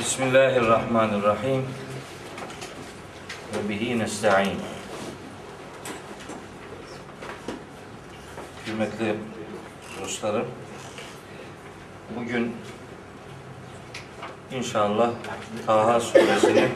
[0.00, 1.64] Bismillahirrahmanirrahim.
[3.54, 4.58] Ve bihi nesta'in.
[8.64, 9.16] Kıymetli
[10.00, 10.46] dostlarım,
[12.16, 12.56] bugün
[14.52, 15.10] inşallah
[15.66, 16.70] Taha suresinin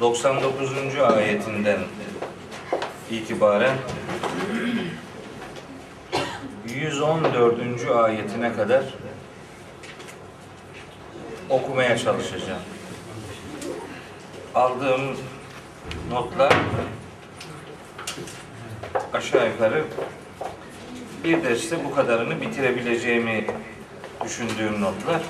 [0.00, 0.98] 99.
[0.98, 1.80] ayetinden
[3.10, 3.76] itibaren
[6.66, 7.90] 114.
[7.96, 8.84] ayetine kadar
[11.50, 12.62] okumaya çalışacağım.
[14.54, 15.16] Aldığım
[16.10, 16.52] notlar
[19.12, 19.84] aşağı yukarı
[21.24, 23.46] bir derste bu kadarını bitirebileceğimi
[24.24, 25.22] düşündüğüm notlar.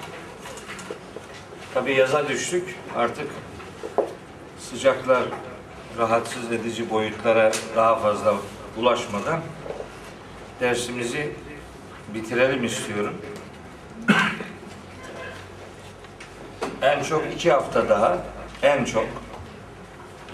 [1.75, 2.75] Tabi yaza düştük.
[2.97, 3.27] Artık
[4.59, 5.23] sıcaklar
[5.99, 8.35] rahatsız edici boyutlara daha fazla
[8.77, 9.41] ulaşmadan
[10.61, 11.33] dersimizi
[12.15, 13.15] bitirelim istiyorum.
[16.83, 18.19] En çok iki hafta daha,
[18.63, 19.07] en çok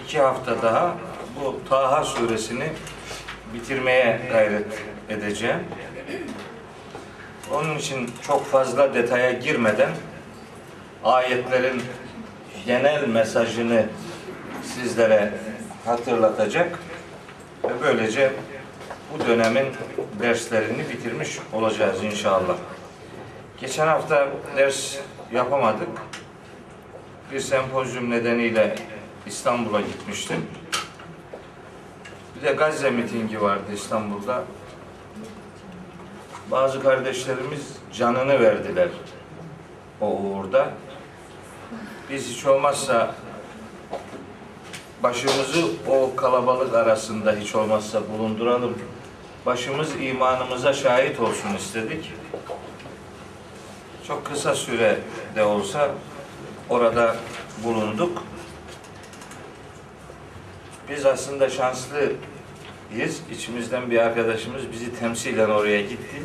[0.03, 0.95] iki hafta daha
[1.35, 2.69] bu Taha suresini
[3.53, 5.59] bitirmeye gayret edeceğim.
[7.53, 9.89] Onun için çok fazla detaya girmeden
[11.03, 11.81] ayetlerin
[12.65, 13.85] genel mesajını
[14.63, 15.33] sizlere
[15.85, 16.79] hatırlatacak
[17.63, 18.31] ve böylece
[19.13, 19.65] bu dönemin
[20.19, 22.55] derslerini bitirmiş olacağız inşallah.
[23.61, 24.27] Geçen hafta
[24.57, 24.97] ders
[25.31, 26.06] yapamadık.
[27.31, 28.75] Bir sempozyum nedeniyle
[29.25, 30.45] İstanbul'a gitmiştim.
[32.35, 34.43] Bir de Gazze mitingi vardı İstanbul'da.
[36.51, 38.89] Bazı kardeşlerimiz canını verdiler
[40.01, 40.69] o uğurda.
[42.09, 43.15] Biz hiç olmazsa
[45.03, 48.77] başımızı o kalabalık arasında hiç olmazsa bulunduralım.
[49.45, 52.13] Başımız imanımıza şahit olsun istedik.
[54.07, 54.99] Çok kısa süre
[55.35, 55.89] de olsa
[56.69, 57.15] orada
[57.63, 58.23] bulunduk.
[60.89, 63.21] Biz aslında şanslıyız.
[63.31, 66.21] İçimizden bir arkadaşımız bizi temsilen oraya gitti.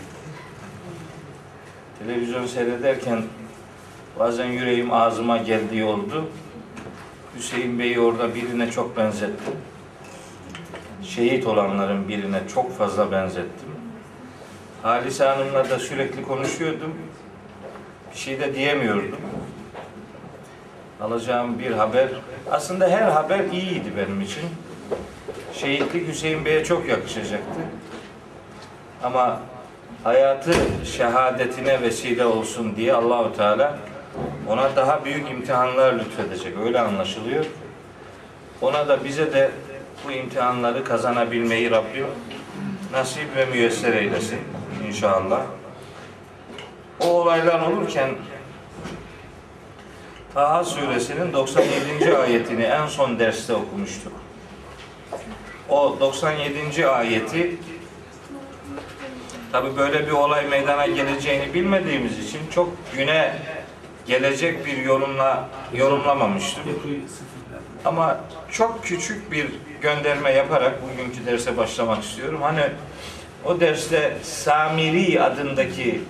[1.98, 3.22] Televizyon seyrederken
[4.18, 6.28] bazen yüreğim ağzıma geldiği oldu.
[7.36, 9.54] Hüseyin Bey'i orada birine çok benzettim.
[11.02, 13.68] Şehit olanların birine çok fazla benzettim.
[14.82, 16.94] Halise Hanım'la da sürekli konuşuyordum.
[18.12, 19.18] Bir şey de diyemiyordum.
[21.02, 22.08] Alacağım bir haber,
[22.50, 24.42] aslında her haber iyiydi benim için.
[25.52, 27.60] Şehitlik Hüseyin Bey'e çok yakışacaktı.
[29.02, 29.40] Ama
[30.04, 30.52] hayatı
[30.84, 33.78] şehadetine vesile olsun diye Allahu Teala
[34.48, 36.58] ona daha büyük imtihanlar lütfedecek.
[36.64, 37.44] Öyle anlaşılıyor.
[38.60, 39.50] Ona da bize de
[40.06, 42.06] bu imtihanları kazanabilmeyi Rabbim
[42.92, 44.38] nasip ve müyesser eylesin
[44.86, 45.40] inşallah.
[47.00, 48.10] O olaylar olurken
[50.34, 52.16] Taha suresinin 97.
[52.16, 54.12] ayetini en son derste okumuştuk.
[55.68, 56.86] O 97.
[56.86, 57.56] ayeti
[59.52, 63.34] tabi böyle bir olay meydana geleceğini bilmediğimiz için çok güne
[64.06, 66.62] gelecek bir yorumla yorumlamamıştım.
[67.84, 68.20] Ama
[68.50, 69.46] çok küçük bir
[69.80, 72.42] gönderme yaparak bugünkü derse başlamak istiyorum.
[72.42, 72.62] Hani
[73.44, 76.00] o derste Samiri adındaki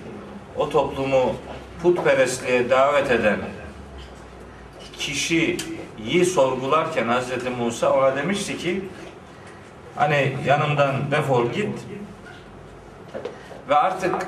[0.57, 1.35] o toplumu
[1.81, 3.39] putperestliğe davet eden
[4.97, 8.81] kişiyi sorgularken Hazreti Musa ona demişti ki
[9.95, 11.79] hani yanımdan defol git
[13.69, 14.27] ve artık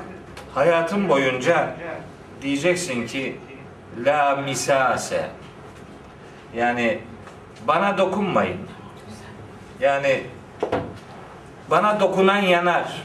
[0.54, 1.76] hayatın boyunca
[2.42, 3.36] diyeceksin ki
[4.04, 5.30] la misase
[6.56, 6.98] yani
[7.68, 8.58] bana dokunmayın
[9.80, 10.22] yani
[11.70, 13.02] bana dokunan yanar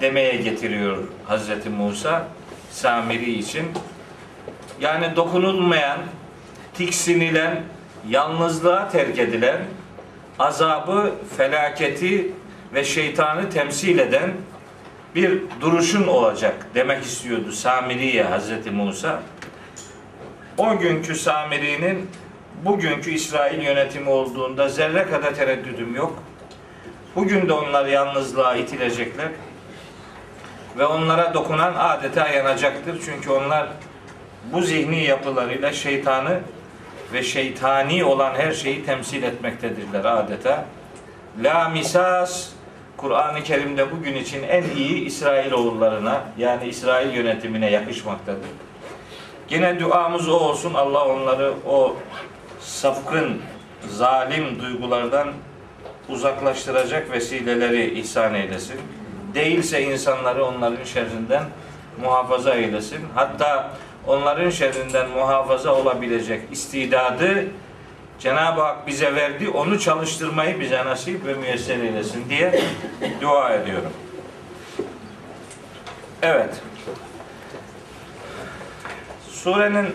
[0.00, 2.28] demeye getiriyor Hazreti Musa
[2.70, 3.66] Samiri için.
[4.80, 5.98] Yani dokunulmayan,
[6.74, 7.62] tiksinilen,
[8.08, 9.58] yalnızlığa terk edilen,
[10.38, 12.32] azabı, felaketi
[12.74, 14.30] ve şeytanı temsil eden
[15.14, 19.22] bir duruşun olacak demek istiyordu Samiri'ye Hazreti Musa.
[20.58, 22.10] O günkü Samiri'nin
[22.64, 26.22] bugünkü İsrail yönetimi olduğunda zerre kadar tereddüdüm yok.
[27.16, 29.28] Bugün de onlar yalnızlığa itilecekler
[30.78, 33.00] ve onlara dokunan adeta yanacaktır.
[33.04, 33.68] Çünkü onlar
[34.52, 36.40] bu zihni yapılarıyla şeytanı
[37.12, 40.64] ve şeytani olan her şeyi temsil etmektedirler adeta.
[41.42, 42.48] La misas
[42.96, 48.48] Kur'an-ı Kerim'de bugün için en iyi İsrail oğullarına yani İsrail yönetimine yakışmaktadır.
[49.50, 50.74] Yine duamız o olsun.
[50.74, 51.96] Allah onları o
[52.60, 53.42] sapkın,
[53.88, 55.28] zalim duygulardan
[56.08, 58.80] uzaklaştıracak vesileleri ihsan eylesin.
[59.34, 61.42] Değilse insanları onların şerrinden
[62.02, 63.00] muhafaza eylesin.
[63.14, 63.70] Hatta
[64.06, 67.44] onların şerrinden muhafaza olabilecek istidadı
[68.18, 69.48] Cenab-ı Hak bize verdi.
[69.48, 72.60] Onu çalıştırmayı bize nasip ve müyesser eylesin diye
[73.20, 73.92] dua ediyorum.
[76.22, 76.54] Evet.
[79.30, 79.86] Surenin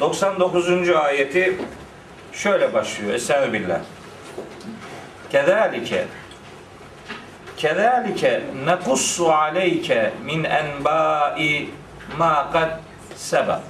[0.00, 0.88] 99.
[0.88, 1.56] ayeti
[2.32, 3.14] şöyle başlıyor.
[3.14, 3.80] Estağfirullah.
[5.32, 6.04] Kezalike
[7.56, 11.68] Kezalike nekussu aleyke min enbai
[12.18, 12.89] ma kad
[13.20, 13.62] sebak.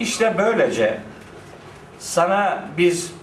[0.00, 0.98] İşte böylece
[1.98, 3.14] sana biz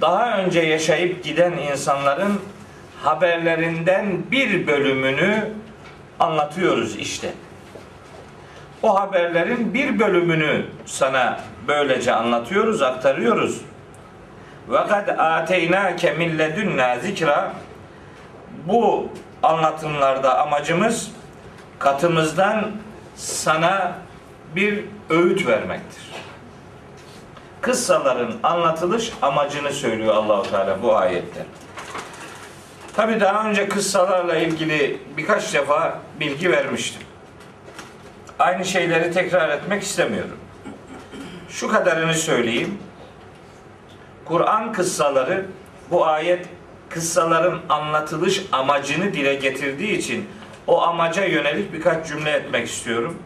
[0.00, 2.40] daha önce yaşayıp giden insanların
[3.02, 5.50] haberlerinden bir bölümünü
[6.20, 7.32] anlatıyoruz işte.
[8.82, 13.60] O haberlerin bir bölümünü sana böylece anlatıyoruz, aktarıyoruz.
[14.68, 17.52] Ve kad ateynâke min ledünnâ zikra
[18.66, 19.08] bu
[19.42, 21.10] anlatımlarda amacımız
[21.78, 22.70] katımızdan
[23.16, 23.98] sana
[24.56, 26.02] bir öğüt vermektir.
[27.60, 31.46] Kıssaların anlatılış amacını söylüyor Allahu Teala bu ayette.
[32.96, 37.02] Tabi daha önce kıssalarla ilgili birkaç defa bilgi vermiştim.
[38.38, 40.36] Aynı şeyleri tekrar etmek istemiyorum.
[41.48, 42.78] Şu kadarını söyleyeyim.
[44.24, 45.46] Kur'an kıssaları
[45.90, 46.46] bu ayet
[46.88, 50.28] kıssaların anlatılış amacını dile getirdiği için
[50.66, 53.18] o amaca yönelik birkaç cümle etmek istiyorum.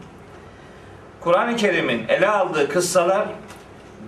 [1.21, 3.27] Kur'an-ı Kerim'in ele aldığı kıssalar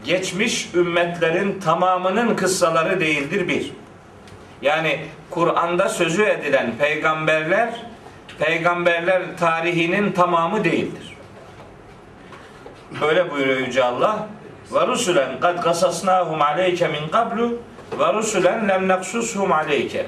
[0.06, 3.72] geçmiş ümmetlerin tamamının kıssaları değildir bir.
[4.62, 5.00] Yani
[5.30, 7.70] Kur'an'da sözü edilen peygamberler
[8.40, 11.18] peygamberler tarihinin tamamı değildir.
[13.02, 14.28] Böyle buyuruyor Yüce Allah.
[14.74, 17.60] Ve rusulen kad kasasnahum aleyke min qablu
[18.00, 20.06] ve rusulen lem naksushum aleyke.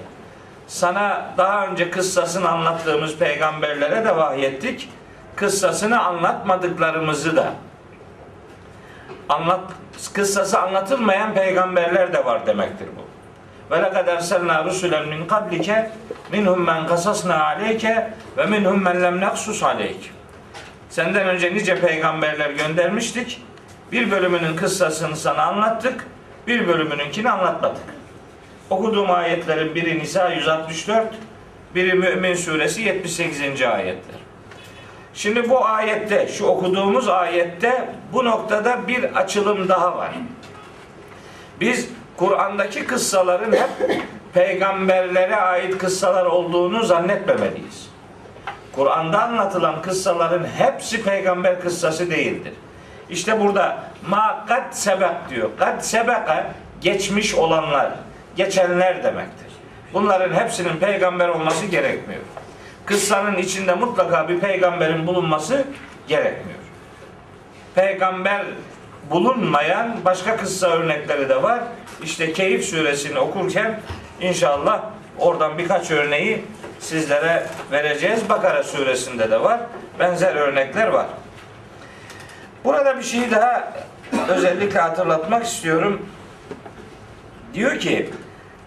[0.68, 4.90] Sana daha önce kıssasını anlattığımız peygamberlere de vahyettik.
[5.36, 7.54] Kıssasını anlatmadıklarımızı da
[9.30, 9.60] anlat
[10.14, 13.06] kıssası anlatılmayan peygamberler de var demektir bu.
[13.76, 15.92] Ve lekad erselna rusulen min kablike
[16.32, 20.10] minhum men kasasna aleyke ve minhum men lem naksus aleyke.
[20.90, 23.42] Senden önce nice peygamberler göndermiştik.
[23.92, 26.08] Bir bölümünün kıssasını sana anlattık.
[26.48, 27.95] Bir bölümününkini anlatmadık.
[28.70, 31.08] Okuduğum ayetlerin biri Nisa 164,
[31.76, 33.42] biri Mümin suresi 78.
[33.62, 34.20] ayetler.
[35.14, 40.12] Şimdi bu ayette, şu okuduğumuz ayette bu noktada bir açılım daha var.
[41.60, 43.70] Biz Kur'an'daki kıssaların hep
[44.34, 47.90] peygamberlere ait kıssalar olduğunu zannetmemeliyiz.
[48.72, 52.54] Kur'an'da anlatılan kıssaların hepsi peygamber kıssası değildir.
[53.10, 55.50] İşte burada ma kad sebek diyor.
[55.60, 56.52] Kad sebeka
[56.82, 57.92] geçmiş olanlar,
[58.36, 59.48] geçenler demektir.
[59.94, 62.22] Bunların hepsinin peygamber olması gerekmiyor.
[62.86, 65.66] Kıssanın içinde mutlaka bir peygamberin bulunması
[66.08, 66.60] gerekmiyor.
[67.76, 68.46] Peygamber
[69.10, 71.60] bulunmayan başka kıssa örnekleri de var.
[72.04, 73.80] İşte Keyif suresini okurken
[74.22, 74.82] inşallah
[75.20, 76.46] oradan birkaç örneği
[76.80, 78.30] sizlere vereceğiz.
[78.30, 79.60] Bakara suresinde de var.
[80.00, 81.06] Benzer örnekler var.
[82.64, 83.74] Burada bir şeyi daha
[84.28, 86.10] özellikle hatırlatmak istiyorum.
[87.54, 88.10] Diyor ki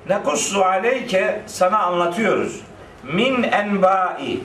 [0.08, 2.60] Nekussu aleyke sana anlatıyoruz.
[3.02, 4.40] Min enbai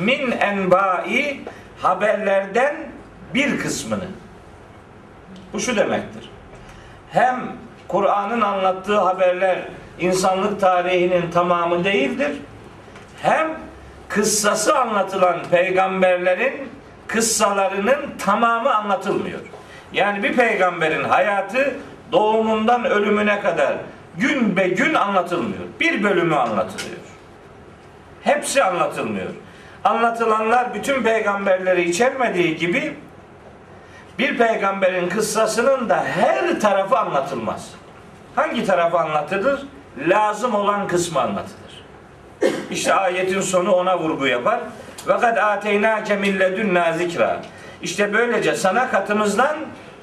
[0.00, 1.40] min enbai
[1.82, 2.76] haberlerden
[3.34, 4.04] bir kısmını.
[5.52, 6.30] Bu şu demektir.
[7.10, 7.52] Hem
[7.88, 9.58] Kur'an'ın anlattığı haberler
[9.98, 12.32] insanlık tarihinin tamamı değildir.
[13.22, 13.46] Hem
[14.08, 16.68] kıssası anlatılan peygamberlerin
[17.06, 19.40] kıssalarının tamamı anlatılmıyor.
[19.92, 21.74] Yani bir peygamberin hayatı
[22.12, 23.76] doğumundan ölümüne kadar
[24.18, 25.62] gün be gün anlatılmıyor.
[25.80, 27.00] Bir bölümü anlatılıyor.
[28.22, 29.30] Hepsi anlatılmıyor.
[29.84, 32.96] Anlatılanlar bütün peygamberleri içermediği gibi
[34.18, 37.70] bir peygamberin kıssasının da her tarafı anlatılmaz.
[38.36, 39.66] Hangi tarafı anlatılır?
[40.08, 41.84] Lazım olan kısmı anlatılır.
[42.70, 44.60] İşte ayetin sonu ona vurgu yapar.
[45.08, 47.42] Ve kad ateynâke min ledünnâ zikra.
[47.82, 49.56] İşte böylece sana katımızdan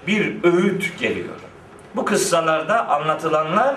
[0.08, 1.36] bir öğüt geliyor.
[1.96, 3.76] Bu kıssalarda anlatılanlar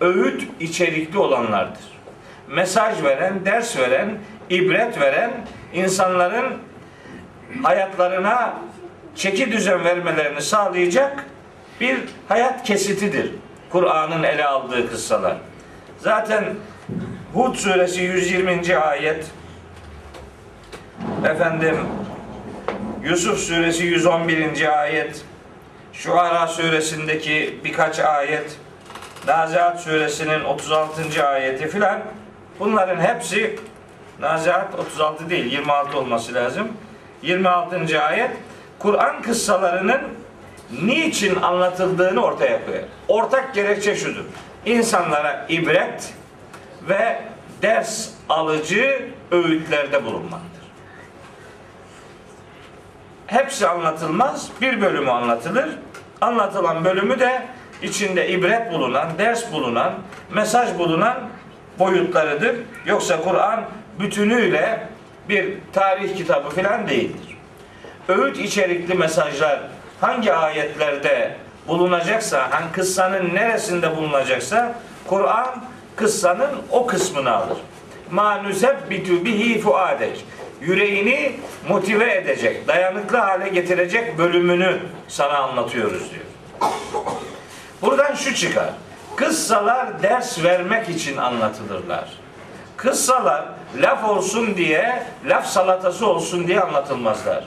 [0.00, 1.84] öğüt içerikli olanlardır.
[2.48, 4.18] Mesaj veren, ders veren,
[4.50, 5.30] ibret veren,
[5.72, 6.58] insanların
[7.62, 8.54] hayatlarına
[9.14, 11.24] çeki düzen vermelerini sağlayacak
[11.80, 13.32] bir hayat kesitidir.
[13.70, 15.36] Kur'an'ın ele aldığı kıssalar.
[15.98, 16.44] Zaten
[17.34, 18.76] Hud suresi 120.
[18.76, 19.30] ayet
[21.24, 21.76] efendim
[23.04, 24.80] Yusuf suresi 111.
[24.80, 25.24] ayet
[25.92, 28.56] Şuara suresindeki birkaç ayet
[29.26, 31.26] Naziat suresinin 36.
[31.26, 32.00] ayeti filan
[32.58, 33.58] bunların hepsi
[34.20, 36.68] Naziat 36 değil 26 olması lazım.
[37.22, 38.02] 26.
[38.02, 38.30] ayet
[38.78, 40.00] Kur'an kıssalarının
[40.82, 42.84] niçin anlatıldığını ortaya koyar.
[43.08, 44.24] Ortak gerekçe şudur.
[44.66, 46.14] İnsanlara ibret
[46.88, 47.22] ve
[47.62, 50.60] ders alıcı öğütlerde bulunmaktır.
[53.26, 54.48] Hepsi anlatılmaz.
[54.60, 55.68] Bir bölümü anlatılır.
[56.20, 57.46] Anlatılan bölümü de
[57.82, 59.92] içinde ibret bulunan, ders bulunan,
[60.34, 61.16] mesaj bulunan
[61.78, 62.56] boyutlarıdır.
[62.86, 63.64] Yoksa Kur'an
[64.00, 64.86] bütünüyle
[65.28, 67.36] bir tarih kitabı falan değildir.
[68.08, 69.60] Öğüt içerikli mesajlar
[70.00, 71.36] hangi ayetlerde
[71.68, 74.74] bulunacaksa, hangi kıssanın neresinde bulunacaksa
[75.06, 75.64] Kur'an
[75.96, 77.58] kıssanın o kısmını alır.
[78.10, 80.24] Ma nusebbitu bihi fuadek.
[80.60, 81.32] Yüreğini
[81.68, 86.24] motive edecek, dayanıklı hale getirecek bölümünü sana anlatıyoruz diyor.
[87.82, 88.70] Buradan şu çıkar.
[89.16, 92.08] Kıssalar ders vermek için anlatılırlar.
[92.76, 93.44] Kıssalar
[93.76, 97.44] laf olsun diye, laf salatası olsun diye anlatılmazlar.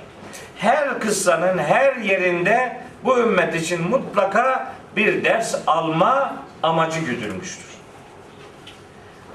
[0.57, 7.65] Her kıssanın her yerinde bu ümmet için mutlaka bir ders alma amacı güdülmüştür.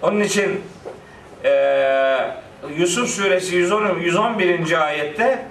[0.02, 0.64] Onun için
[1.45, 1.50] e,
[2.76, 4.87] Yusuf suresi 110, 111.
[4.87, 5.47] ayette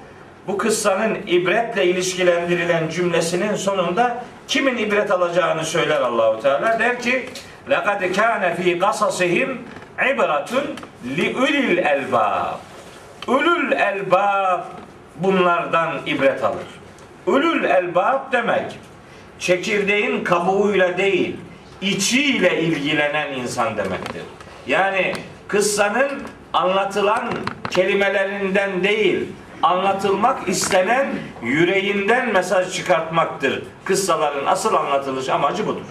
[0.47, 6.79] bu kıssanın ibretle ilişkilendirilen cümlesinin sonunda kimin ibret alacağını söyler Allahu Teala.
[6.79, 7.29] Der ki:
[7.69, 9.61] "Lekad kana fi qasasihim
[10.13, 10.75] ibretun
[11.17, 12.57] li ulil elbab."
[13.27, 14.61] Ulul elbab
[15.15, 16.67] bunlardan ibret alır.
[17.25, 18.79] Ulul elbab demek
[19.39, 21.35] çekirdeğin kabuğuyla değil,
[21.81, 24.21] içiyle ilgilenen insan demektir.
[24.67, 25.13] Yani
[25.47, 26.23] kıssanın
[26.53, 27.31] anlatılan
[27.69, 29.25] kelimelerinden değil,
[29.63, 31.07] anlatılmak istenen
[31.43, 33.63] yüreğinden mesaj çıkartmaktır.
[33.85, 35.85] Kıssaların asıl anlatılış amacı budur.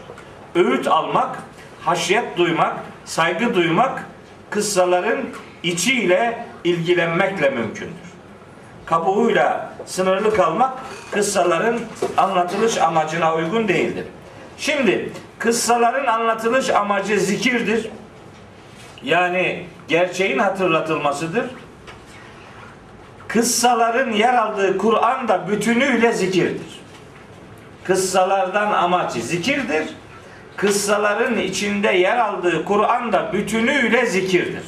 [0.54, 1.38] Öğüt almak,
[1.84, 4.06] haşyet duymak, saygı duymak
[4.50, 5.20] kıssaların
[5.62, 8.06] içiyle ilgilenmekle mümkündür.
[8.86, 10.72] Kabuğuyla sınırlı kalmak
[11.10, 11.78] kıssaların
[12.16, 14.04] anlatılış amacına uygun değildir.
[14.58, 17.90] Şimdi kıssaların anlatılış amacı zikirdir.
[19.02, 21.44] Yani gerçeğin hatırlatılmasıdır.
[23.28, 26.80] Kıssaların yer aldığı Kur'an da bütünüyle zikirdir.
[27.84, 29.88] Kıssalardan amacı zikirdir.
[30.56, 34.62] Kıssaların içinde yer aldığı Kur'an da bütünüyle zikirdir.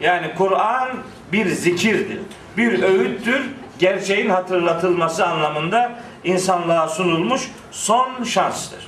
[0.00, 0.88] Yani Kur'an
[1.32, 2.18] bir zikirdir.
[2.56, 3.50] Bir öğüttür.
[3.78, 5.92] Gerçeğin hatırlatılması anlamında
[6.24, 8.86] insanlığa sunulmuş son şanstır.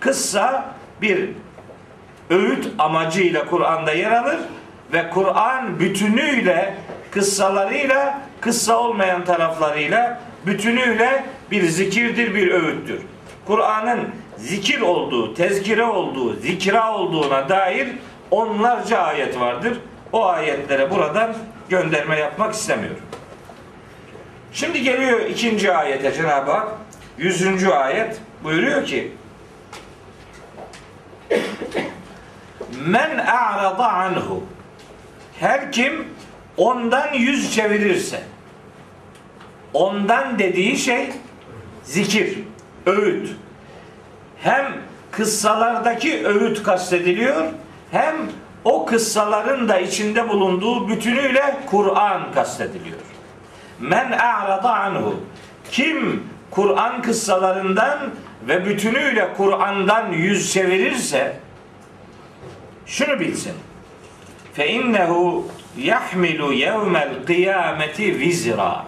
[0.00, 0.64] Kıssa
[1.02, 1.28] bir
[2.30, 4.38] öğüt amacıyla Kur'an'da yer alır
[4.92, 6.74] ve Kur'an bütünüyle
[7.10, 13.00] kıssalarıyla kıssa olmayan taraflarıyla bütünüyle bir zikirdir, bir öğüttür.
[13.46, 17.88] Kur'an'ın zikir olduğu, tezkire olduğu, zikra olduğuna dair
[18.30, 19.80] onlarca ayet vardır.
[20.12, 21.34] O ayetlere buradan
[21.68, 23.02] gönderme yapmak istemiyorum.
[24.52, 26.68] Şimdi geliyor ikinci ayete Cenab-ı Hak.
[27.18, 29.12] Yüzüncü ayet buyuruyor ki
[32.86, 34.42] Men a'rada anhu
[35.40, 36.08] Her kim
[36.60, 38.22] ondan yüz çevirirse
[39.72, 41.10] ondan dediği şey
[41.82, 42.38] zikir,
[42.86, 43.30] öğüt.
[44.42, 44.66] Hem
[45.10, 47.46] kıssalardaki öğüt kastediliyor
[47.90, 48.14] hem
[48.64, 53.00] o kıssaların da içinde bulunduğu bütünüyle Kur'an kastediliyor.
[53.80, 55.20] Men a'rada anhu.
[55.70, 57.98] Kim Kur'an kıssalarından
[58.48, 61.36] ve bütünüyle Kur'an'dan yüz çevirirse
[62.86, 63.54] şunu bilsin.
[64.54, 68.84] Fe innehu yahmilu yevmel kıyameti vizra.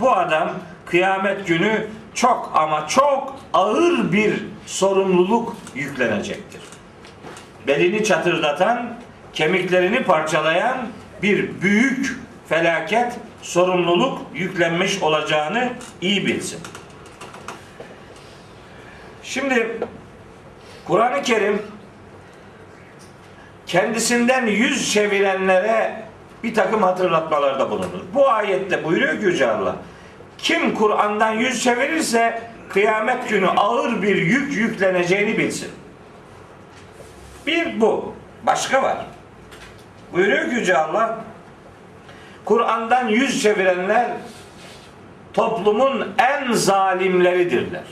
[0.00, 0.50] Bu adam
[0.86, 6.60] kıyamet günü çok ama çok ağır bir sorumluluk yüklenecektir.
[7.66, 8.94] Belini çatırdatan,
[9.32, 10.78] kemiklerini parçalayan
[11.22, 12.18] bir büyük
[12.48, 16.60] felaket, sorumluluk yüklenmiş olacağını iyi bilsin.
[19.22, 19.78] Şimdi
[20.84, 21.62] Kur'an-ı Kerim
[23.68, 26.02] kendisinden yüz çevirenlere
[26.44, 28.00] bir takım hatırlatmalarda bulunur.
[28.14, 29.76] Bu ayette buyuruyor ki Yüce Allah.
[30.38, 35.70] Kim Kur'an'dan yüz çevirirse kıyamet günü ağır bir yük yükleneceğini bilsin.
[37.46, 38.14] Bir bu.
[38.46, 38.96] Başka var.
[40.12, 41.18] Buyuruyor ki Yüce Allah.
[42.44, 44.10] Kur'an'dan yüz çevirenler
[45.34, 47.84] toplumun en zalimleridirler.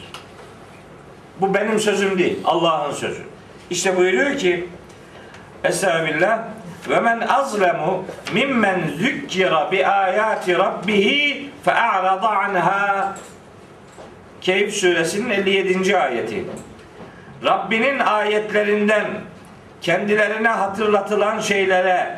[1.40, 2.38] Bu benim sözüm değil.
[2.45, 3.23] Allah'ın sözü.
[3.71, 4.68] İşte buyuruyor ki
[5.66, 6.38] Estağfirullah.
[6.88, 8.04] Ve men azlemu
[8.35, 13.14] mimmen zükkira bi ayati rabbihi fe a'rada anha.
[14.40, 15.99] Keyif suresinin 57.
[15.99, 16.44] ayeti.
[17.44, 19.06] Rabbinin ayetlerinden
[19.80, 22.16] kendilerine hatırlatılan şeylere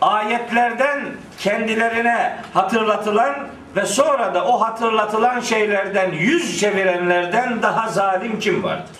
[0.00, 1.00] ayetlerden
[1.38, 3.34] kendilerine hatırlatılan
[3.76, 8.96] ve sonra da o hatırlatılan şeylerden yüz çevirenlerden daha zalim kim vardır?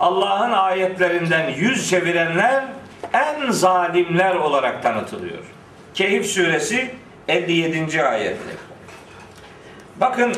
[0.00, 2.64] Allah'ın ayetlerinden yüz çevirenler
[3.12, 5.42] en zalimler olarak tanıtılıyor.
[5.94, 6.94] Kehif suresi
[7.28, 8.02] 57.
[8.02, 8.50] ayette.
[9.96, 10.34] Bakın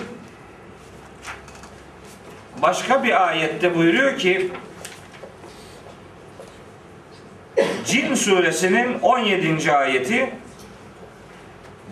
[2.63, 4.51] başka bir ayette buyuruyor ki
[7.85, 9.73] Cin suresinin 17.
[9.73, 10.31] ayeti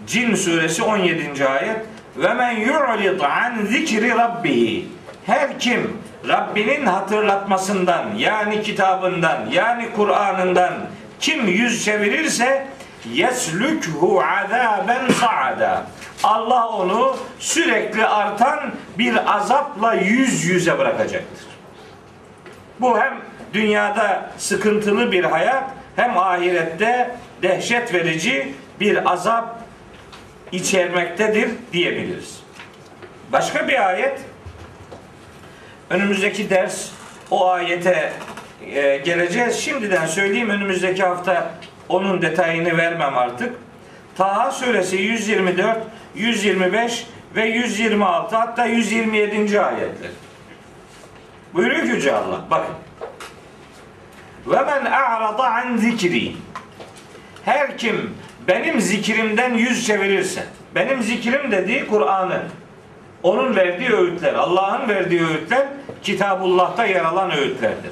[0.06, 1.48] Cin suresi 17.
[1.48, 1.76] ayet
[2.16, 4.88] ve men yu'rid an zikri rabbihi
[5.26, 5.96] her kim
[6.28, 10.72] Rabbinin hatırlatmasından yani kitabından yani Kur'an'ından
[11.20, 12.66] kim yüz çevirirse
[13.12, 15.82] yeslükhu azaben sa'ada
[16.22, 18.60] Allah onu sürekli artan
[18.98, 21.46] bir azapla yüz yüze bırakacaktır.
[22.80, 23.14] Bu hem
[23.52, 25.64] dünyada sıkıntılı bir hayat
[25.96, 29.65] hem ahirette dehşet verici bir azap
[30.52, 32.40] içermektedir diyebiliriz.
[33.32, 34.20] Başka bir ayet
[35.90, 36.90] önümüzdeki ders
[37.30, 38.12] o ayete
[38.74, 39.56] e, geleceğiz.
[39.56, 41.50] Şimdiden söyleyeyim önümüzdeki hafta
[41.88, 43.54] onun detayını vermem artık.
[44.16, 45.78] Taha suresi 124,
[46.14, 49.60] 125 ve 126 hatta 127.
[49.60, 50.10] ayetler.
[51.54, 52.44] Buyuruyor ki Yüce Allah.
[52.50, 52.74] Bakın.
[54.46, 56.32] Ve men a'rada an zikri.
[57.44, 58.14] Her kim
[58.48, 60.42] benim zikrimden yüz çevirirse,
[60.74, 62.42] benim zikrim dediği Kur'an'ın,
[63.22, 65.66] onun verdiği öğütler, Allah'ın verdiği öğütler
[66.02, 67.90] Kitabullah'ta yer alan öğütlerdir.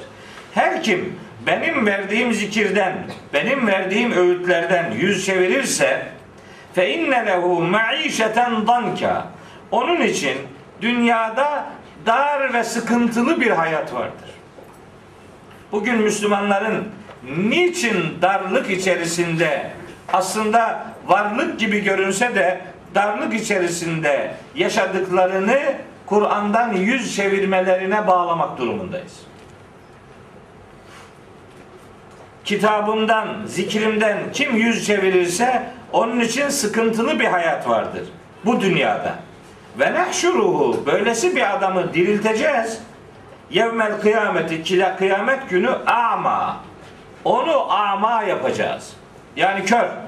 [0.53, 2.93] Her kim benim verdiğim zikirden,
[3.33, 6.05] benim verdiğim öğütlerden yüz çevirirse
[6.73, 9.27] fe inne lehu maişeten danka.
[9.71, 10.37] Onun için
[10.81, 11.65] dünyada
[12.05, 14.29] dar ve sıkıntılı bir hayat vardır.
[15.71, 16.87] Bugün Müslümanların
[17.37, 19.71] niçin darlık içerisinde
[20.15, 22.61] aslında varlık gibi görünse de
[22.95, 25.59] darlık içerisinde yaşadıklarını
[26.05, 29.13] Kur'an'dan yüz çevirmelerine bağlamak durumundayız.
[32.45, 38.03] Kitabımdan, zikrimden kim yüz çevirirse onun için sıkıntılı bir hayat vardır
[38.45, 39.15] bu dünyada.
[39.79, 42.81] Ve nehşuruhu böylesi bir adamı dirilteceğiz.
[43.49, 46.57] Yevmel kıyameti kila kıyamet günü ama
[47.25, 48.93] onu ama yapacağız.
[49.35, 50.04] Yani kör.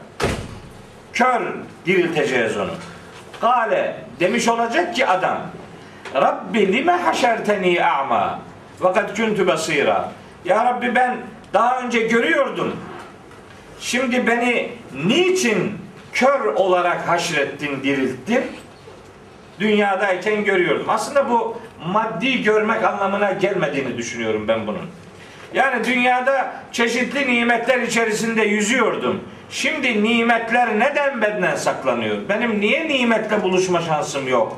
[1.17, 1.41] Kör
[1.85, 2.71] dirilteceğiz onu.
[3.41, 5.37] Kale demiş olacak ki adam
[6.15, 8.39] Rabbi lime haşerteni a'ma
[8.79, 10.11] fakat kuntu basira.
[10.45, 11.17] Ya Rabbi ben
[11.53, 12.75] daha önce görüyordum.
[13.79, 14.69] Şimdi beni
[15.05, 15.77] niçin
[16.13, 18.43] kör olarak haşrettin, dirilttin?
[19.59, 20.85] Dünyadayken görüyordum.
[20.89, 24.85] Aslında bu maddi görmek anlamına gelmediğini düşünüyorum ben bunun.
[25.53, 29.23] Yani dünyada çeşitli nimetler içerisinde yüzüyordum.
[29.49, 32.17] Şimdi nimetler neden benden saklanıyor?
[32.29, 34.57] Benim niye nimetle buluşma şansım yok?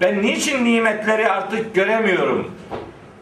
[0.00, 2.54] Ben niçin nimetleri artık göremiyorum?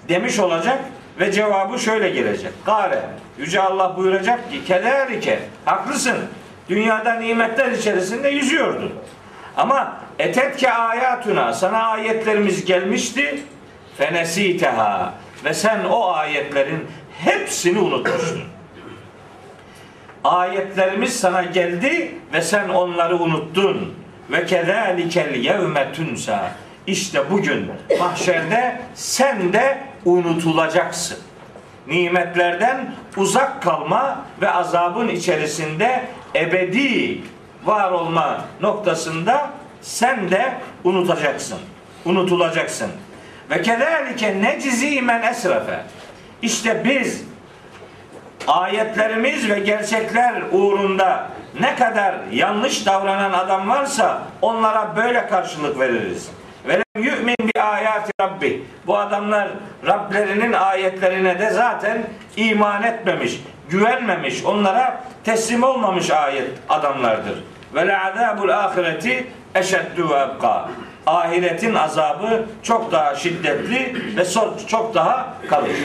[0.09, 0.79] Demiş olacak
[1.20, 2.53] ve cevabı şöyle gelecek.
[2.66, 3.03] Gare,
[3.38, 6.16] Yüce Allah buyuracak ki, kederike, haklısın.
[6.68, 8.92] Dünyada nimetler içerisinde yüzüyordun.
[9.57, 13.42] Ama etetke ayatuna, sana ayetlerimiz gelmişti.
[13.99, 15.14] Fenesiteha.
[15.44, 16.87] Ve sen o ayetlerin
[17.18, 18.56] hepsini unutmuştun.
[20.27, 23.95] Ayetlerimiz sana geldi ve sen onları unuttun.
[24.31, 26.51] Ve kezalikel yevme tunsa.
[26.87, 31.19] İşte bugün mahşerde sen de unutulacaksın.
[31.87, 37.21] Nimetlerden uzak kalma ve azabın içerisinde ebedi
[37.65, 39.51] var olma noktasında
[39.83, 40.53] sen de
[40.85, 41.59] unutacaksın.
[42.05, 42.91] Unutulacaksın.
[43.51, 45.81] Ve kezalike necizi men esrefe.
[46.43, 47.25] İşte biz
[48.48, 51.26] ayetlerimiz ve gerçekler uğrunda
[51.61, 56.30] ne kadar yanlış davranan adam varsa onlara böyle karşılık veririz.
[56.68, 58.64] Ve yu'min bi ayati rabbi.
[58.87, 59.48] Bu adamlar
[59.87, 62.02] Rablerinin ayetlerine de zaten
[62.37, 67.44] iman etmemiş, güvenmemiş, onlara teslim olmamış ayet adamlardır.
[67.74, 70.68] Ve le azabul ahireti eşeddu ve ebqa.
[71.06, 74.24] Ahiretin azabı çok daha şiddetli ve
[74.68, 75.82] çok daha kalıcı.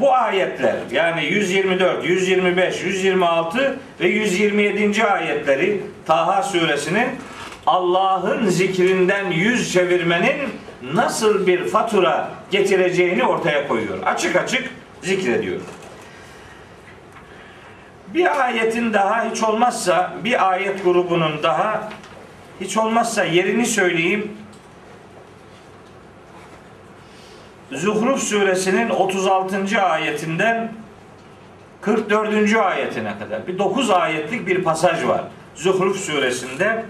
[0.00, 5.04] Bu ayetler yani 124, 125, 126 ve 127.
[5.04, 7.08] ayetleri Taha suresinin
[7.66, 10.36] Allah'ın zikrinden yüz çevirmenin
[10.94, 14.02] nasıl bir fatura getireceğini ortaya koyuyor.
[14.02, 14.70] Açık açık
[15.02, 15.60] zikrediyor.
[18.14, 21.88] Bir ayetin daha hiç olmazsa bir ayet grubunun daha
[22.60, 24.32] hiç olmazsa yerini söyleyeyim.
[27.72, 29.82] Zuhruf suresinin 36.
[29.82, 30.72] ayetinden
[31.80, 32.56] 44.
[32.56, 35.24] ayetine kadar bir 9 ayetlik bir pasaj var.
[35.54, 36.84] Zuhruf suresinde.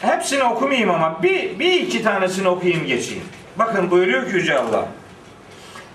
[0.00, 3.24] Hepsini okumayayım ama bir, bir iki tanesini okuyayım geçeyim.
[3.58, 4.88] Bakın buyuruyor ki Yüce Allah.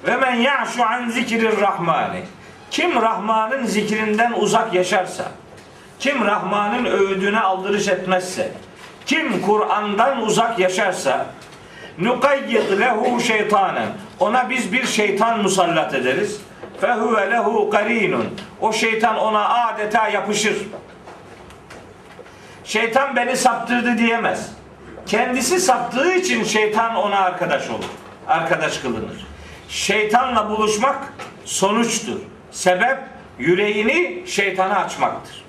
[0.08, 2.22] Ve men ya'şu an zikrir rahmani.
[2.72, 5.32] Kim Rahman'ın zikrinden uzak yaşarsa,
[6.00, 8.52] kim Rahman'ın öğüdüne aldırış etmezse,
[9.06, 11.26] kim Kur'an'dan uzak yaşarsa,
[12.00, 13.88] nukayyid lehu şeytanen.
[14.20, 16.42] Ona biz bir şeytan musallat ederiz.
[16.82, 18.28] Fehuve lehu qarinun.
[18.62, 20.58] O şeytan ona adeta yapışır.
[22.64, 24.52] Şeytan beni saptırdı diyemez.
[25.06, 27.86] Kendisi saptığı için şeytan ona arkadaş olur.
[28.28, 29.26] Arkadaş kılınır.
[29.70, 31.14] Şeytanla buluşmak
[31.46, 32.18] sonuçtur.
[32.52, 32.98] Sebep
[33.40, 35.44] yüreğini şeytana açmaktır.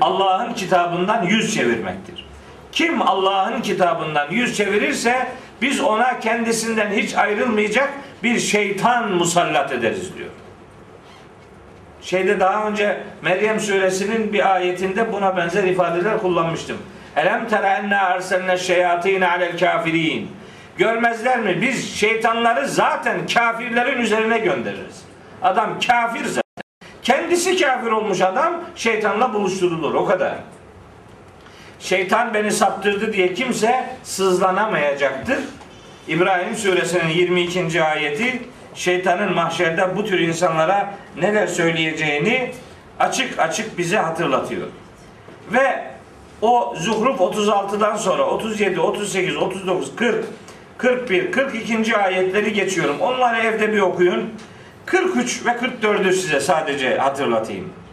[0.00, 2.26] Allah'ın kitabından yüz çevirmektir.
[2.72, 5.28] Kim Allah'ın kitabından yüz çevirirse
[5.64, 10.28] biz ona kendisinden hiç ayrılmayacak bir şeytan musallat ederiz diyor.
[12.02, 16.76] Şeyde daha önce Meryem suresinin bir ayetinde buna benzer ifadeler kullanmıştım.
[17.16, 20.30] Elem tera enna arselne şeyatine alel kafirin.
[20.76, 21.62] Görmezler mi?
[21.62, 25.02] Biz şeytanları zaten kafirlerin üzerine göndeririz.
[25.42, 26.42] Adam kafir zaten.
[27.02, 29.94] Kendisi kafir olmuş adam şeytanla buluşturulur.
[29.94, 30.34] O kadar.
[31.84, 35.38] Şeytan beni saptırdı diye kimse sızlanamayacaktır.
[36.08, 37.82] İbrahim suresinin 22.
[37.82, 38.42] ayeti
[38.74, 42.50] şeytanın mahşerde bu tür insanlara neler söyleyeceğini
[42.98, 44.68] açık açık bize hatırlatıyor.
[45.52, 45.84] Ve
[46.42, 50.24] o Zuhruf 36'dan sonra 37, 38, 39, 40,
[50.78, 51.96] 41, 42.
[51.96, 53.00] ayetleri geçiyorum.
[53.00, 54.30] Onları evde bir okuyun.
[54.86, 57.83] 43 ve 44'ü size sadece hatırlatayım.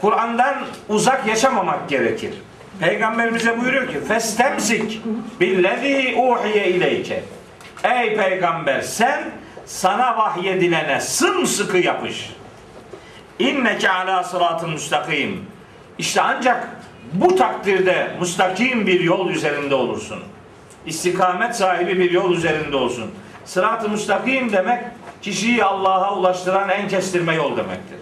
[0.00, 0.54] Kur'an'dan
[0.88, 2.34] uzak yaşamamak gerekir.
[2.80, 5.00] Peygamber bize buyuruyor ki festemsik
[5.40, 7.22] billezî uhiye ileyke.
[7.84, 9.30] Ey peygamber sen
[9.66, 12.30] sana vahyedilene sımsıkı yapış.
[13.38, 15.46] İnneke ala sıratın müstakim.
[15.98, 16.68] İşte ancak
[17.12, 20.18] bu takdirde müstakim bir yol üzerinde olursun.
[20.86, 23.10] İstikamet sahibi bir yol üzerinde olsun.
[23.44, 24.84] Sırat-ı müstakim demek
[25.22, 27.98] kişiyi Allah'a ulaştıran en kestirme yol demektir.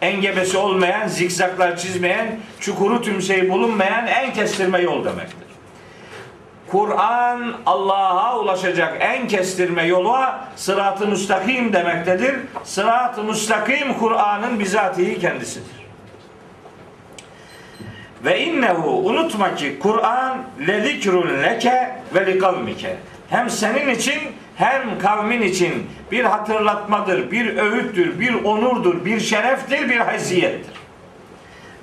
[0.00, 5.50] Engebesi olmayan, zikzaklar çizmeyen, çukuru tümseyi bulunmayan en kestirme yol demektir.
[6.70, 12.34] Kur'an Allah'a ulaşacak en kestirme yola sırat-ı müstakim demektedir.
[12.64, 15.80] Sırat-ı müstakim Kur'an'ın bizatihi kendisidir.
[18.24, 22.96] Ve innehu unutma ki Kur'an le zikrun leke ve li kavmike.
[23.30, 24.18] Hem senin için
[24.56, 30.74] hem kavmin için bir hatırlatmadır, bir öğüttür, bir onurdur, bir şereftir, bir haysiyettir.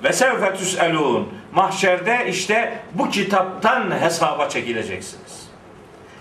[0.04, 1.28] Ve sevfe tüselun.
[1.52, 5.48] Mahşerde işte bu kitaptan hesaba çekileceksiniz.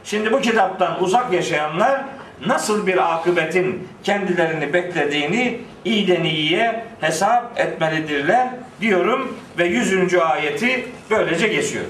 [0.04, 2.04] Şimdi bu kitaptan uzak yaşayanlar
[2.46, 8.48] nasıl bir akıbetin kendilerini beklediğini iyiden iyiye hesap etmelidirler
[8.82, 10.14] diyorum ve 100.
[10.14, 11.86] ayeti böylece geçiyor.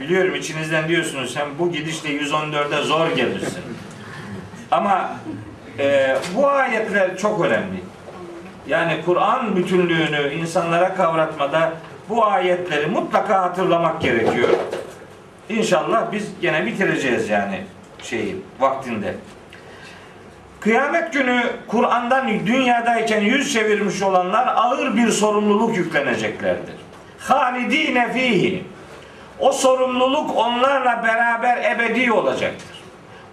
[0.00, 3.62] Biliyorum içinizden diyorsunuz sen bu gidişle 114'e zor gelirsin.
[4.70, 5.10] Ama
[5.78, 7.80] e, bu ayetler çok önemli.
[8.66, 11.72] Yani Kur'an bütünlüğünü insanlara kavratmada
[12.08, 14.48] bu ayetleri mutlaka hatırlamak gerekiyor.
[15.48, 17.64] İnşallah biz gene bitireceğiz yani
[18.02, 19.14] şeyi vaktinde.
[20.60, 26.74] Kıyamet günü Kur'an'dan dünyadayken yüz çevirmiş olanlar ağır bir sorumluluk yükleneceklerdir.
[27.18, 28.64] Halidine fihi.
[29.40, 32.76] O sorumluluk onlarla beraber ebedi olacaktır.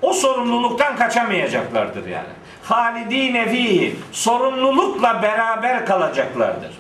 [0.02, 2.28] O sorumluluktan kaçamayacaklardır yani.
[2.64, 3.96] Halidine fihi.
[4.12, 6.72] Sorumlulukla beraber kalacaklardır.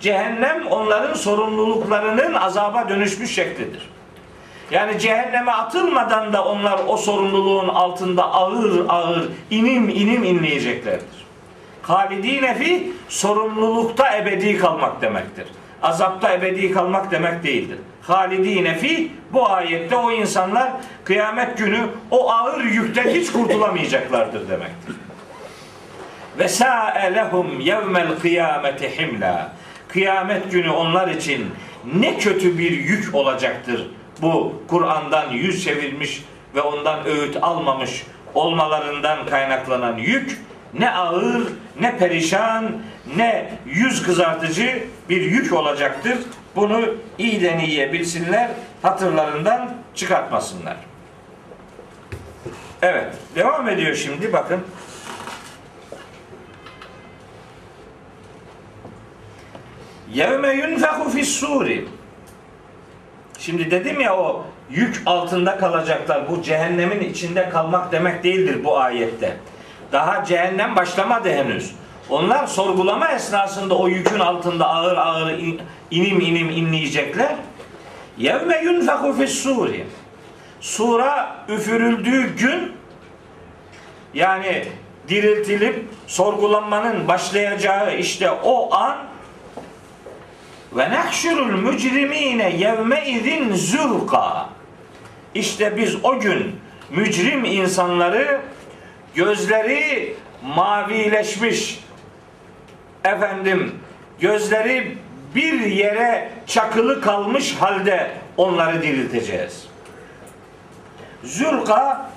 [0.00, 3.90] Cehennem onların sorumluluklarının azaba dönüşmüş şeklidir.
[4.70, 11.26] Yani cehenneme atılmadan da onlar o sorumluluğun altında ağır ağır inim inim inleyeceklerdir.
[11.82, 15.46] Halidine fi sorumlulukta ebedi kalmak demektir.
[15.82, 17.78] Azapta ebedi kalmak demek değildir.
[18.06, 20.72] Halidine fi bu ayette o insanlar
[21.04, 24.96] kıyamet günü o ağır yükten hiç kurtulamayacaklardır demektir.
[26.38, 29.52] Ve sa'e lehum yevmel kıyameti himla.
[29.88, 31.46] Kıyamet günü onlar için
[31.94, 33.90] ne kötü bir yük olacaktır
[34.22, 40.40] bu Kur'an'dan yüz çevirmiş ve ondan öğüt almamış olmalarından kaynaklanan yük
[40.78, 41.42] ne ağır,
[41.80, 42.72] ne perişan,
[43.16, 46.18] ne yüz kızartıcı bir yük olacaktır.
[46.56, 48.50] Bunu iyiden iyiye bilsinler,
[48.82, 50.76] hatırlarından çıkartmasınlar.
[52.82, 54.60] Evet, devam ediyor şimdi bakın.
[60.12, 61.84] Yevme yunfehu fis-suri
[63.38, 66.30] Şimdi dedim ya o yük altında kalacaklar.
[66.30, 69.36] Bu cehennemin içinde kalmak demek değildir bu ayette.
[69.92, 71.74] Daha cehennem başlamadı henüz.
[72.10, 75.38] Onlar sorgulama esnasında o yükün altında ağır ağır
[75.90, 77.36] inim inim inleyecekler.
[78.18, 79.84] Yevme yunfeku fis suri.
[80.60, 82.72] Sura üfürüldüğü gün
[84.14, 84.64] yani
[85.08, 88.96] diriltilip sorgulanmanın başlayacağı işte o an
[90.72, 94.48] ve nehşurul mücrimine yevme izin zurqa.
[95.34, 98.40] İşte biz o gün mücrim insanları
[99.14, 101.80] gözleri mavileşmiş
[103.04, 103.74] efendim
[104.20, 104.98] gözleri
[105.36, 109.66] bir yere çakılı kalmış halde onları dirilteceğiz.
[111.24, 112.10] Zülka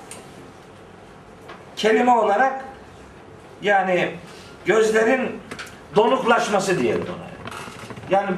[1.75, 2.65] kelime olarak
[3.61, 4.11] yani
[4.65, 5.39] gözlerin
[5.95, 7.29] donuklaşması diyelim ona.
[8.09, 8.29] Yani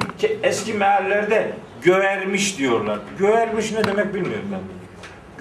[0.42, 2.98] eski meallerde göğermiş diyorlar.
[3.18, 4.81] Göğermiş ne demek bilmiyorum ben.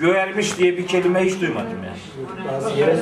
[0.01, 2.79] Göğermiş diye bir kelime hiç duymadım yani.
[2.79, 2.99] Yerel.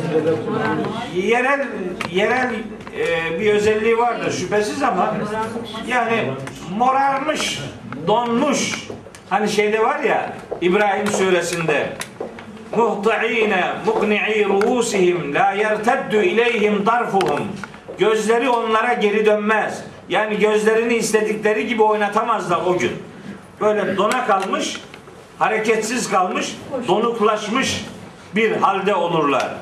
[1.15, 1.67] Yerel
[2.12, 2.53] yerel
[2.97, 5.15] e, bir özelliği vardır şüphesiz ama
[5.88, 6.31] yani
[6.77, 7.59] morarmış,
[8.07, 8.88] donmuş.
[9.29, 11.89] Hani şeyde var ya İbrahim suresinde
[12.77, 17.47] muhtaine mukni'i ruusihim la yerteddu ileyhim tarfuhum
[17.97, 19.83] gözleri onlara geri dönmez.
[20.09, 22.91] Yani gözlerini istedikleri gibi oynatamazlar o gün.
[23.62, 24.81] Böyle dona kalmış,
[25.39, 26.56] hareketsiz kalmış,
[26.88, 27.86] donuklaşmış
[28.36, 29.54] bir halde olurlar.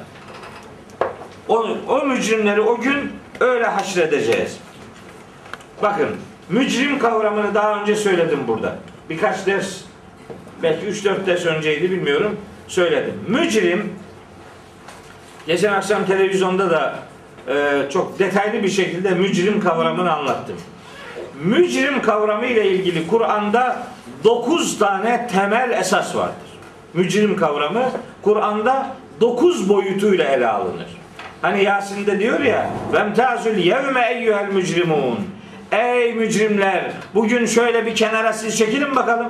[1.48, 4.58] O, o mücrimleri o gün öyle haşredeceğiz.
[5.82, 6.10] Bakın
[6.50, 8.76] mücrim kavramını daha önce söyledim burada.
[9.10, 9.82] Birkaç ders
[10.63, 12.38] belki 3-4 ders önceydi bilmiyorum
[12.68, 13.13] söyledim.
[13.28, 13.94] Mücrim
[15.48, 17.00] geçen akşam televizyonda da
[17.48, 20.56] e, çok detaylı bir şekilde mücrim kavramını anlattım.
[21.43, 23.84] Mücrim kavramı ile ilgili Kur'an'da
[24.23, 26.47] 9 tane temel esas vardır.
[26.93, 30.88] Mücrim kavramı Kur'an'da 9 boyutuyla ele alınır.
[31.41, 35.19] Hani Yasin'de diyor ya Vemtazül yevme eyyühel mücrimun
[35.71, 39.28] Ey mücrimler bugün şöyle bir kenara siz çekilin bakalım.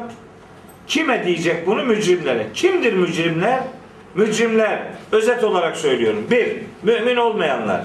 [0.88, 2.48] Kime diyecek bunu mücrimlere?
[2.54, 3.60] Kimdir mücrimler?
[4.16, 4.80] Mücrimler
[5.12, 6.28] özet olarak söylüyorum.
[6.32, 7.82] Bir, mümin olmayanlar.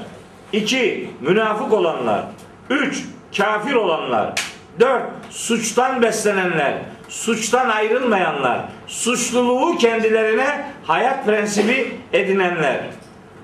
[0.52, 2.24] iki münafık olanlar.
[2.70, 3.04] Üç,
[3.36, 4.34] kafir olanlar.
[4.80, 6.74] Dört, suçtan beslenenler.
[7.08, 8.60] Suçtan ayrılmayanlar.
[8.86, 12.80] Suçluluğu kendilerine hayat prensibi edinenler.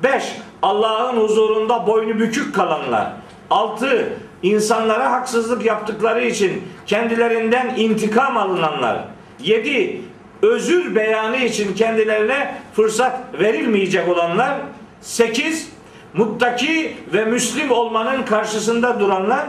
[0.02, 0.24] Beş,
[0.62, 3.12] Allah'ın huzurunda boynu bükük kalanlar.
[3.50, 9.04] Altı, insanlara haksızlık yaptıkları için kendilerinden intikam alınanlar.
[9.40, 10.00] 7.
[10.42, 14.54] Özür beyanı için kendilerine fırsat verilmeyecek olanlar.
[15.00, 15.68] 8.
[16.14, 19.46] Muttaki ve Müslim olmanın karşısında duranlar.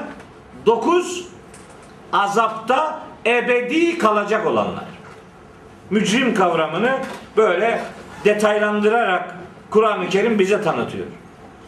[0.65, 1.25] 9.
[2.13, 4.85] Azapta ebedi kalacak olanlar.
[5.89, 6.97] Mücrim kavramını
[7.37, 7.81] böyle
[8.25, 9.35] detaylandırarak
[9.69, 11.05] Kur'an-ı Kerim bize tanıtıyor.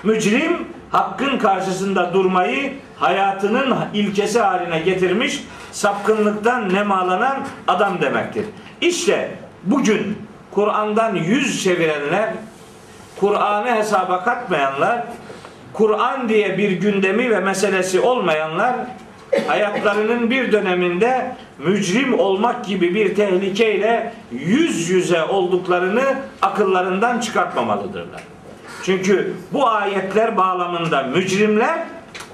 [0.04, 8.46] Mücrim hakkın karşısında durmayı hayatının ilkesi haline getirmiş, sapkınlıktan nemalanan adam demektir.
[8.82, 9.32] İşte
[9.64, 10.18] bugün
[10.52, 12.34] Kur'an'dan yüz çevirenler,
[13.20, 15.04] Kur'an'ı hesaba katmayanlar,
[15.74, 18.76] Kur'an diye bir gündemi ve meselesi olmayanlar
[19.48, 26.04] hayatlarının bir döneminde mücrim olmak gibi bir tehlikeyle yüz yüze olduklarını
[26.42, 28.22] akıllarından çıkartmamalıdırlar.
[28.84, 31.80] Çünkü bu ayetler bağlamında mücrimler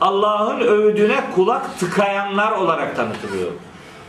[0.02, 3.52] Allah'ın övdüğüne kulak tıkayanlar olarak tanıtılıyor.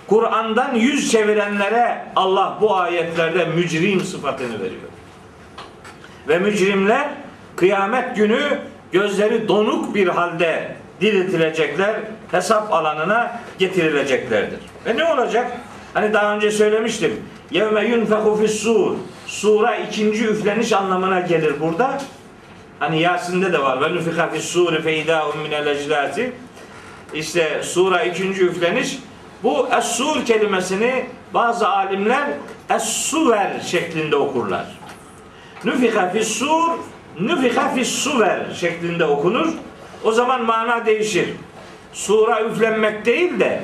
[0.07, 4.89] Kur'an'dan yüz çevirenlere Allah bu ayetlerde mücrim sıfatını veriyor.
[6.29, 7.09] Ve mücrimler
[7.57, 8.59] kıyamet günü
[8.93, 11.97] gözleri donuk bir halde diriltilecekler,
[12.31, 14.59] hesap alanına getirileceklerdir.
[14.87, 15.53] Ve ne olacak?
[15.95, 17.23] Hani daha önce söylemiştim.
[17.51, 18.95] Yevme yunfehu fis-sur.
[19.27, 21.99] Sura ikinci üfleniş anlamına gelir burada.
[22.79, 23.81] Hani Yasin'de de var.
[23.81, 26.33] Ve nufika fis-suri fe idahum minel eclati.
[27.15, 28.99] İşte sura ikinci üfleniş.
[29.43, 32.29] Bu es-sur kelimesini bazı alimler
[32.71, 34.67] es-suver şeklinde okurlar.
[35.65, 36.71] Nufika fis-sur,
[37.21, 39.49] nufika fis-suver şeklinde okunur.
[40.05, 41.29] O zaman mana değişir.
[41.93, 43.61] Sura üflenmek değil de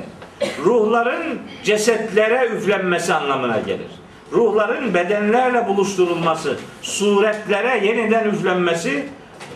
[0.65, 3.91] ruhların cesetlere üflenmesi anlamına gelir.
[4.33, 9.07] Ruhların bedenlerle buluşturulması, suretlere yeniden üflenmesi,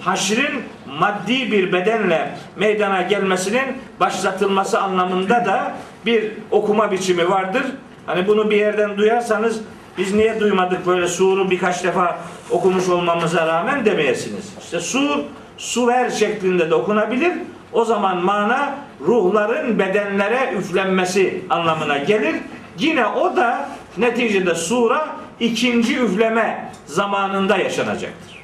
[0.00, 0.62] haşrin
[0.98, 5.74] maddi bir bedenle meydana gelmesinin başlatılması anlamında da
[6.06, 7.62] bir okuma biçimi vardır.
[8.06, 9.60] Hani bunu bir yerden duyarsanız
[9.98, 12.18] biz niye duymadık böyle suru birkaç defa
[12.50, 14.52] okumuş olmamıza rağmen demeyesiniz.
[14.60, 15.18] İşte sur,
[15.58, 17.32] suver şeklinde de okunabilir.
[17.72, 22.36] O zaman mana ruhların bedenlere üflenmesi anlamına gelir.
[22.78, 25.08] Yine o da neticede sura
[25.40, 28.42] ikinci üfleme zamanında yaşanacaktır.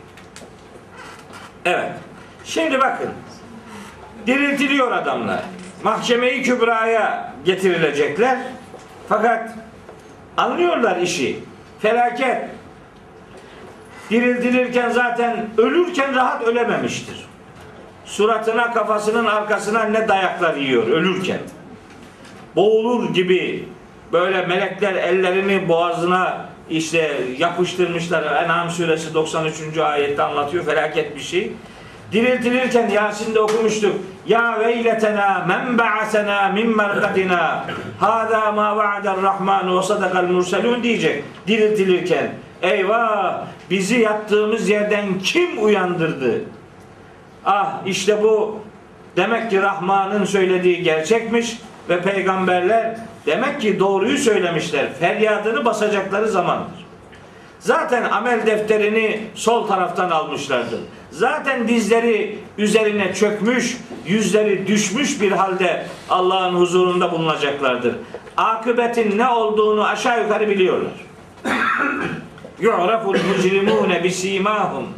[1.65, 1.93] Evet.
[2.45, 3.09] Şimdi bakın.
[4.27, 5.41] Diriltiliyor adamlar.
[5.83, 8.39] Mahkemeyi kübraya getirilecekler.
[9.09, 9.51] Fakat
[10.37, 11.39] anlıyorlar işi.
[11.81, 12.45] Felaket.
[14.11, 17.25] Diriltilirken zaten ölürken rahat ölememiştir.
[18.05, 21.39] Suratına kafasının arkasına ne dayaklar yiyor ölürken.
[22.57, 23.69] Boğulur gibi
[24.13, 28.45] böyle melekler ellerini boğazına işte yapıştırmışlar.
[28.45, 29.79] En'am suresi 93.
[29.79, 31.53] ayette anlatıyor felaket bir şey.
[32.15, 33.97] Diriltilirken Yasin'de okumuştuk.
[34.27, 37.65] Ya veyletena men ba'asena min merkadina
[38.01, 42.31] hada ma va'adar rahman ve sadakal murselun diyecek diriltilirken.
[42.63, 46.41] Eyvah bizi yattığımız yerden kim uyandırdı?
[47.45, 48.59] Ah işte bu
[49.17, 52.97] demek ki Rahman'ın söylediği gerçekmiş ve peygamberler
[53.27, 54.87] demek ki doğruyu söylemişler.
[55.01, 56.85] Feryadını basacakları zamandır.
[57.61, 60.81] Zaten amel defterini sol taraftan almışlardı.
[61.15, 67.95] Zaten dizleri üzerine çökmüş, yüzleri düşmüş bir halde Allah'ın huzurunda bulunacaklardır.
[68.37, 70.93] Akıbetin ne olduğunu aşağı yukarı biliyorlar.
[72.61, 74.89] Yu'raful mücrimune bisimahum.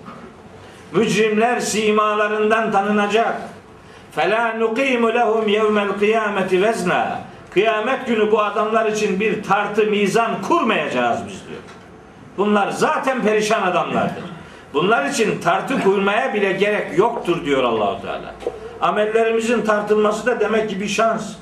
[0.92, 3.40] Mücrimler simalarından tanınacak.
[4.12, 7.20] Fela nuqimu lehum yevmel kıyameti vezna.
[7.50, 11.60] Kıyamet günü bu adamlar için bir tartı mizan kurmayacağız biz diyor.
[12.36, 14.35] Bunlar zaten perişan adamlardır.
[14.76, 18.34] Bunlar için tartı kurmaya bile gerek yoktur diyor Allahu Teala.
[18.80, 21.32] Amellerimizin tartılması da demek ki bir şans.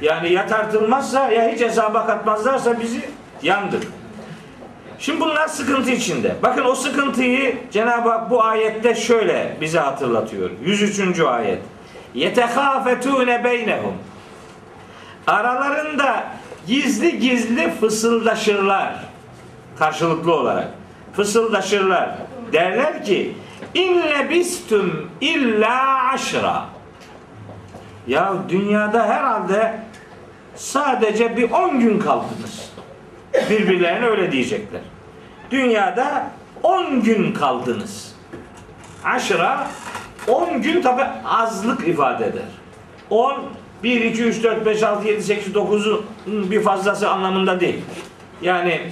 [0.00, 3.00] Yani ya tartılmazsa ya hiç hesaba katmazlarsa bizi
[3.42, 3.80] yandır.
[4.98, 6.34] Şimdi bunlar sıkıntı içinde.
[6.42, 10.50] Bakın o sıkıntıyı Cenab-ı Hak bu ayette şöyle bize hatırlatıyor.
[10.64, 11.20] 103.
[11.20, 11.62] ayet.
[12.14, 13.94] Yetehafetune beynehum.
[15.26, 16.24] Aralarında
[16.66, 18.94] gizli gizli fısıldaşırlar.
[19.78, 20.83] Karşılıklı olarak.
[21.16, 22.10] Fısıldaşırlar.
[22.52, 23.34] Derler ki
[23.74, 26.64] İlle bistüm illa aşra.
[28.06, 29.80] Ya dünyada herhalde
[30.56, 32.72] sadece bir 10 gün kaldınız.
[33.50, 34.80] Birbirlerine öyle diyecekler.
[35.50, 36.26] Dünyada
[36.62, 38.14] 10 gün kaldınız.
[39.04, 39.66] Aşıra
[40.28, 42.42] 10 gün tabi azlık ifade eder.
[43.10, 43.42] 10
[43.82, 47.82] 1, 2, 3, 4, 5, 6, 7, 8, 9'un bir fazlası anlamında değil.
[48.42, 48.90] Yani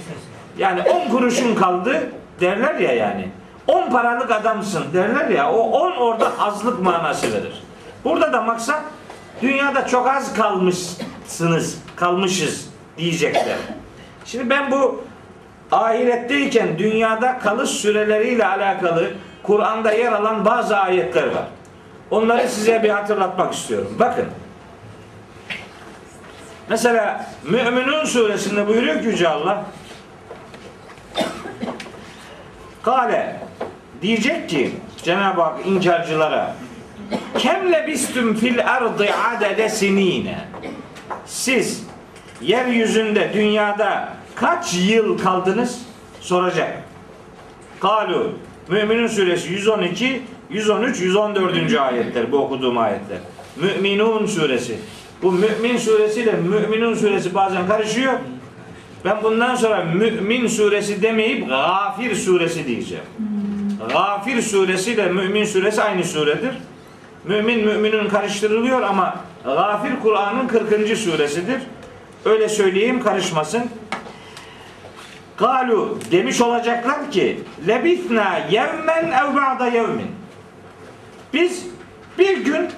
[0.57, 2.09] yani 10 kuruşun kaldı
[2.41, 3.29] derler ya yani.
[3.67, 5.51] 10 paralık adamsın derler ya.
[5.51, 7.63] O 10 orada azlık manası verir.
[8.03, 8.81] Burada da maksat
[9.41, 13.57] dünyada çok az kalmışsınız, kalmışız diyecekler.
[14.25, 15.03] Şimdi ben bu
[15.71, 19.11] ahiretteyken dünyada kalış süreleriyle alakalı
[19.43, 21.45] Kur'an'da yer alan bazı ayetler var.
[22.11, 23.95] Onları size bir hatırlatmak istiyorum.
[23.99, 24.25] Bakın.
[26.69, 29.63] Mesela Müminun suresinde buyuruyor ki Yüce Allah
[32.83, 33.39] Kale
[34.01, 34.71] diyecek ki
[35.03, 36.55] Cenab-ı Hak inkarcılara
[37.37, 40.37] Kemle bistüm fil ardı adede sinine
[41.25, 41.83] Siz
[42.41, 45.81] yeryüzünde dünyada kaç yıl kaldınız?
[46.21, 46.83] Soracak.
[47.79, 48.31] Kalu
[48.67, 51.79] Müminun suresi 112, 113, 114.
[51.79, 53.17] ayetler bu okuduğum ayetler.
[53.55, 54.77] Müminun suresi.
[55.23, 58.13] Bu Mümin suresiyle Müminun suresi bazen karışıyor.
[59.05, 63.05] Ben bundan sonra Mümin suresi demeyip Gafir suresi diyeceğim.
[63.93, 66.55] Gafir suresi ile Mümin suresi aynı suredir.
[67.25, 70.97] Mümin müminin karıştırılıyor ama Gafir Kur'an'ın 40.
[70.97, 71.61] suresidir.
[72.25, 73.63] Öyle söyleyeyim karışmasın.
[75.37, 80.11] Galu demiş olacaklar ki lebithna yevmen ev ba'da yevmin.
[81.33, 81.65] Biz
[82.19, 82.69] bir gün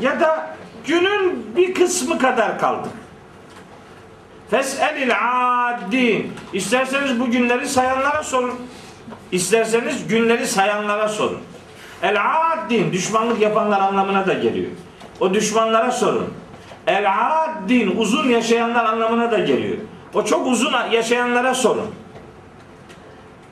[0.00, 2.92] ya da günün bir kısmı kadar kaldık.
[4.50, 6.32] Fes'elil addin.
[6.52, 8.54] İsterseniz bu günleri sayanlara sorun.
[9.32, 11.38] İsterseniz günleri sayanlara sorun.
[12.02, 14.70] El addin düşmanlık yapanlar anlamına da geliyor.
[15.20, 16.34] O düşmanlara sorun.
[16.86, 19.78] El addin uzun yaşayanlar anlamına da geliyor.
[20.14, 21.94] O çok uzun yaşayanlara sorun.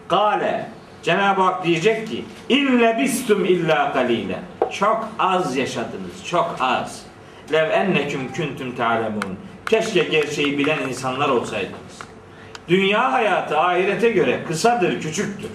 [0.09, 0.69] Kale
[1.03, 4.39] Cenab-ı Hak diyecek ki ille bistum illa kalile.
[4.73, 6.25] Çok az yaşadınız.
[6.25, 7.03] Çok az.
[7.53, 9.39] Lev enneküm küntüm ta'lemun.
[9.69, 11.99] Keşke gerçeği bilen insanlar olsaydınız.
[12.69, 15.51] Dünya hayatı ahirete göre kısadır, küçüktür.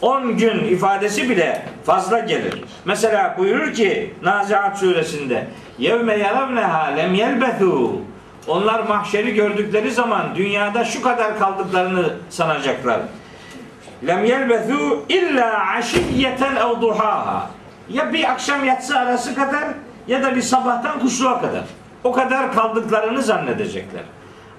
[0.00, 2.64] 10 gün ifadesi bile fazla gelir.
[2.84, 5.46] Mesela buyurur ki Naziat suresinde
[5.78, 8.00] yevme yaravneha lem yelbethu
[8.46, 13.00] onlar mahşeri gördükleri zaman dünyada şu kadar kaldıklarını sanacaklar.
[14.06, 17.50] Lem yelbethu illa aşiyeten ev duhaha.
[17.90, 19.64] Ya bir akşam yatsı arası kadar
[20.08, 21.64] ya da bir sabahtan kuşluğa kadar.
[22.04, 24.02] O kadar kaldıklarını zannedecekler.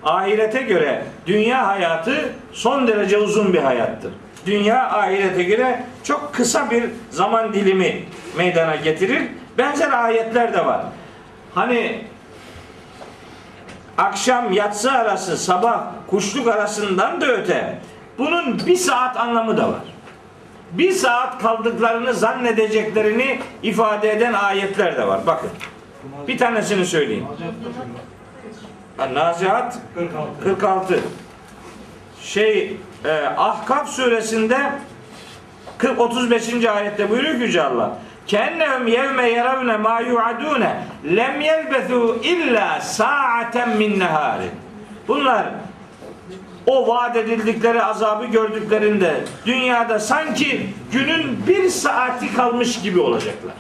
[0.04, 4.12] Ahirete göre dünya hayatı son derece uzun bir hayattır.
[4.46, 8.04] Dünya ahirete göre çok kısa bir zaman dilimi
[8.38, 9.22] meydana getirir.
[9.58, 10.82] Benzer ayetler de var.
[11.56, 12.02] Hani
[13.98, 17.80] akşam yatsı arası sabah kuşluk arasından da öte
[18.18, 19.84] bunun bir saat anlamı da var.
[20.72, 25.20] Bir saat kaldıklarını zannedeceklerini ifade eden ayetler de var.
[25.28, 25.50] Bakın.
[26.28, 27.26] Bir tanesini söyleyeyim.
[28.98, 30.44] Ha, Nazihat 46.
[30.44, 31.00] 46.
[32.24, 34.72] Şey e, Ahkaf suresinde
[35.78, 36.66] 40 35.
[36.66, 37.98] ayette buyuruyor ki Yüce Allah.
[38.28, 40.84] Kennehum yevme yeravne ma yu'adune
[41.16, 44.52] lem yelbethu illa sa'aten min neharin.
[45.08, 45.46] Bunlar
[46.66, 53.54] o vaat edildikleri azabı gördüklerinde dünyada sanki günün bir saati kalmış gibi olacaklar.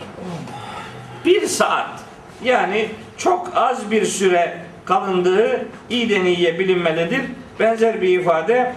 [1.25, 2.06] Bir saat.
[2.43, 7.21] Yani çok az bir süre kalındığı iyiden iyiye bilinmelidir.
[7.59, 8.73] Benzer bir ifade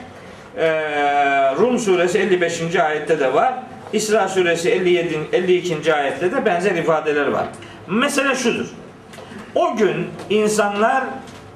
[0.59, 2.77] eee, Rum suresi 55.
[2.77, 3.55] ayette de var.
[3.93, 5.95] İsra suresi 57 52.
[5.95, 7.45] ayette de benzer ifadeler var.
[7.89, 8.67] Mesele şudur.
[9.55, 11.05] O gün insanlar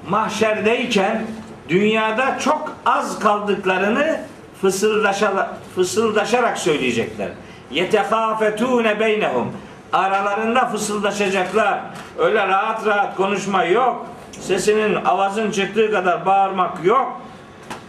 [0.09, 1.21] mahşerdeyken
[1.69, 4.19] dünyada çok az kaldıklarını
[4.61, 7.29] fısıldaşarak, fısıldaşarak söyleyecekler.
[7.71, 9.51] Yetehafetune beynehum.
[9.93, 11.79] Aralarında fısıldaşacaklar.
[12.17, 14.05] Öyle rahat rahat konuşma yok.
[14.31, 17.21] Sesinin avazın çıktığı kadar bağırmak yok.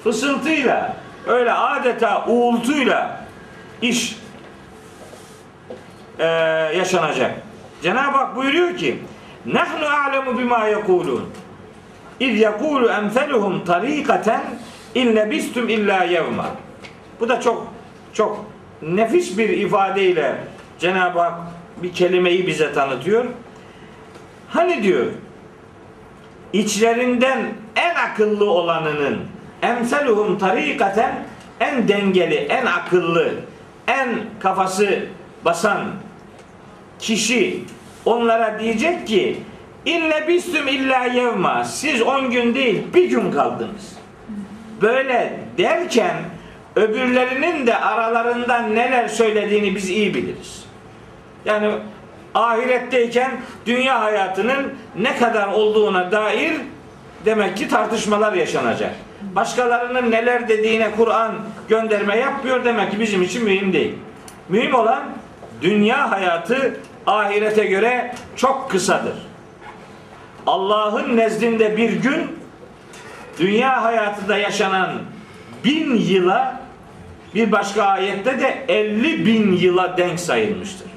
[0.04, 3.24] Fısıltıyla, öyle adeta uğultuyla
[3.82, 4.18] iş
[6.18, 6.26] eee,
[6.76, 7.34] yaşanacak.
[7.82, 9.02] Cenab-ı Hak buyuruyor ki
[9.46, 11.30] Nahnu a'lemu bima yekulun
[12.20, 14.40] İz yekulu emseluhum tarikaten
[14.94, 16.46] in lebistum illa yevma.
[17.20, 17.66] Bu da çok
[18.12, 18.44] çok
[18.82, 20.36] nefis bir ifadeyle
[20.78, 21.34] Cenab-ı Hak
[21.82, 23.24] bir kelimeyi bize tanıtıyor.
[24.48, 25.06] Hani diyor
[26.52, 27.38] içlerinden
[27.76, 29.18] en akıllı olanının
[29.62, 31.14] emseluhum tarikaten
[31.60, 33.34] en dengeli, en akıllı,
[33.88, 34.08] en
[34.40, 35.06] kafası
[35.44, 35.84] basan
[36.98, 37.64] kişi
[38.04, 39.36] onlara diyecek ki
[39.86, 41.64] İlle bistüm illa yevma.
[41.64, 43.96] Siz 10 gün değil bir gün kaldınız.
[44.82, 46.16] Böyle derken
[46.76, 50.65] öbürlerinin de aralarından neler söylediğini biz iyi biliriz.
[51.46, 51.70] Yani
[52.34, 53.30] ahiretteyken
[53.66, 56.52] dünya hayatının ne kadar olduğuna dair
[57.24, 58.94] demek ki tartışmalar yaşanacak.
[59.34, 61.34] Başkalarının neler dediğine Kur'an
[61.68, 63.94] gönderme yapmıyor demek ki bizim için mühim değil.
[64.48, 65.02] Mühim olan
[65.62, 69.14] dünya hayatı ahirete göre çok kısadır.
[70.46, 72.38] Allah'ın nezdinde bir gün
[73.38, 74.92] dünya hayatında yaşanan
[75.64, 76.60] bin yıla
[77.34, 80.95] bir başka ayette de 50 bin yıla denk sayılmıştır.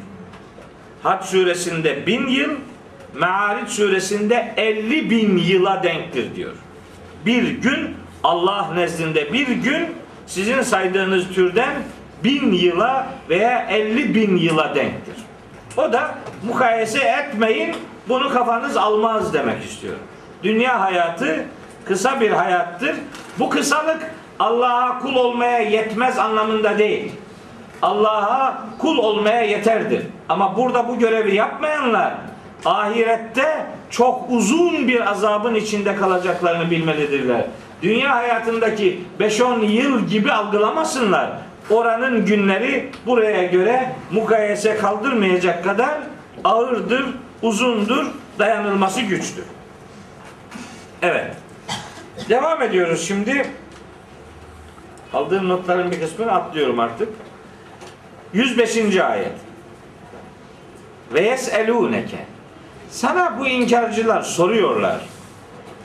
[1.04, 2.52] Hac suresinde bin yıl,
[3.14, 6.54] Me'ariç suresinde 50 bin yıla denktir diyor.
[7.26, 9.96] Bir gün Allah nezdinde bir gün
[10.28, 11.74] sizin saydığınız türden
[12.24, 15.16] bin yıla veya 50 bin yıla denktir.
[15.78, 16.16] O da
[16.48, 17.76] mukayese etmeyin,
[18.10, 19.96] bunu kafanız almaz demek istiyor.
[20.44, 21.46] Dünya hayatı
[21.86, 22.96] kısa bir hayattır.
[23.40, 27.12] Bu kısalık Allah'a kul olmaya yetmez anlamında değil.
[27.82, 30.04] Allah'a kul olmaya yeterdir.
[30.30, 32.14] Ama burada bu görevi yapmayanlar
[32.66, 37.46] ahirette çok uzun bir azabın içinde kalacaklarını bilmelidirler.
[37.82, 41.32] Dünya hayatındaki 5-10 yıl gibi algılamasınlar.
[41.70, 45.98] Oranın günleri buraya göre mukayese kaldırmayacak kadar
[46.44, 47.06] ağırdır,
[47.42, 48.06] uzundur,
[48.40, 49.44] dayanılması güçtür.
[51.02, 51.36] Evet.
[52.30, 53.46] Devam ediyoruz şimdi.
[55.14, 57.10] Aldığım notların bir kısmını atlıyorum artık.
[58.34, 58.98] 105.
[58.98, 59.32] ayet.
[61.14, 62.26] Ve yeselûneke.
[62.90, 64.98] Sana bu inkarcılar soruyorlar.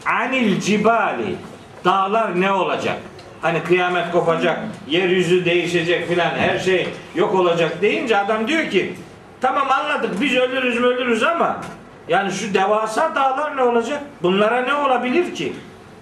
[0.06, 1.36] Anil cibali.
[1.84, 2.96] Dağlar ne olacak?
[3.42, 8.94] Hani kıyamet kopacak, yeryüzü değişecek filan her şey yok olacak deyince adam diyor ki
[9.40, 11.60] tamam anladık biz ölürüz ölürüz ama
[12.08, 14.02] yani şu devasa dağlar ne olacak?
[14.22, 15.52] Bunlara ne olabilir ki?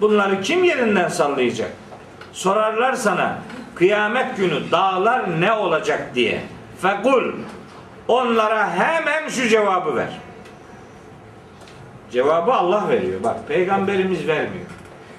[0.01, 1.70] Bunları kim yerinden sallayacak?
[2.32, 3.38] Sorarlar sana
[3.74, 6.40] kıyamet günü dağlar ne olacak diye.
[6.82, 7.32] Fekul
[8.08, 10.18] onlara hemen şu cevabı ver.
[12.12, 13.22] Cevabı Allah veriyor.
[13.24, 14.66] Bak peygamberimiz vermiyor.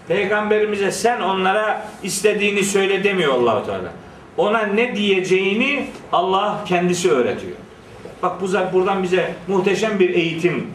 [0.07, 3.91] Peygamberimize sen onlara istediğini söyle demiyor Allahu Teala.
[4.37, 7.57] Ona ne diyeceğini Allah kendisi öğretiyor.
[8.23, 10.67] Bak bu buradan bize muhteşem bir eğitim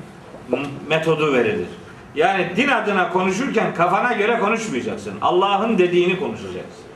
[0.89, 1.69] metodu verilir.
[2.15, 5.15] Yani din adına konuşurken kafana göre konuşmayacaksın.
[5.23, 6.88] Allah'ın dediğini konuşacaksın.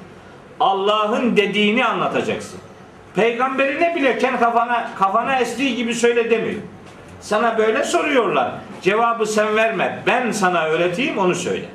[0.62, 2.60] Allah'ın dediğini anlatacaksın.
[3.14, 6.60] Peygamberine bile kendi kafana kafana estiği gibi söyle demiyor.
[7.20, 8.52] Sana böyle soruyorlar.
[8.82, 10.02] Cevabı sen verme.
[10.06, 11.66] Ben sana öğreteyim onu söyle.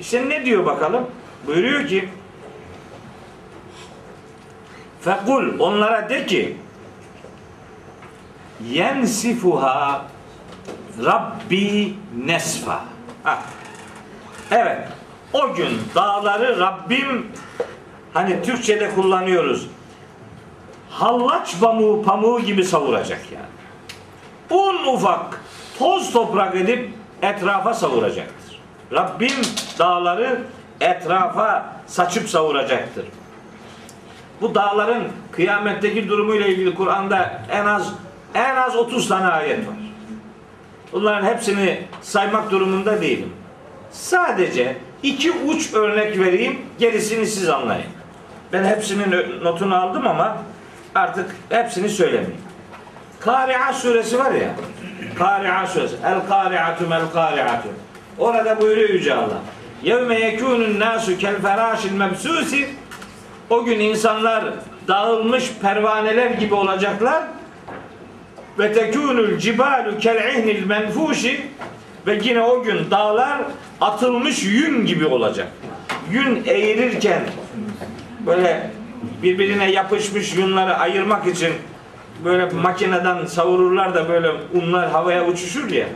[0.00, 1.06] İşte ne diyor bakalım?
[1.46, 2.08] Buyuruyor ki
[5.00, 6.56] Fekul onlara de ki
[8.70, 10.02] yensifuha
[11.04, 11.94] Rabbi
[12.24, 12.80] nesfa.
[13.24, 13.38] Ha.
[14.50, 14.88] Evet.
[15.32, 17.26] O gün dağları Rabbim
[18.14, 19.66] hani Türkçe'de kullanıyoruz.
[20.90, 23.52] Hallaç pamuğu pamuğu gibi savuracak yani.
[24.62, 25.40] Un ufak
[25.78, 26.90] toz toprak edip
[27.22, 28.60] etrafa savuracaktır.
[28.92, 29.42] Rabbim
[29.78, 30.42] dağları
[30.80, 33.04] etrafa saçıp savuracaktır.
[34.40, 37.92] Bu dağların kıyametteki durumuyla ilgili Kur'an'da en az
[38.34, 39.74] en az 30 tane ayet var.
[40.92, 43.32] Bunların hepsini saymak durumunda değilim.
[43.90, 47.86] Sadece iki uç örnek vereyim, gerisini siz anlayın.
[48.52, 50.36] Ben hepsinin notunu aldım ama
[50.94, 52.36] artık hepsini söylemeyeyim.
[53.20, 54.48] Kari'a suresi var ya.
[55.18, 55.96] Kari'a suresi.
[56.04, 57.68] El kari'atu mel kari'atu.
[58.18, 59.38] Orada buyuruyor Yüce Allah.
[59.82, 62.66] Yevme yekûnun nasu kel ferâşil mebsûsi.
[63.50, 64.44] O gün insanlar
[64.88, 67.22] dağılmış pervaneler gibi olacaklar.
[68.58, 71.46] Ve tekûnul cibalu kel ihnil menfuşi.
[72.06, 73.38] Ve yine o gün dağlar
[73.80, 75.48] atılmış yün gibi olacak.
[76.10, 77.20] Yün eğirirken
[78.26, 78.70] böyle
[79.22, 81.52] birbirine yapışmış yunları ayırmak için
[82.24, 85.86] böyle makineden savururlar da böyle unlar havaya uçuşur ya.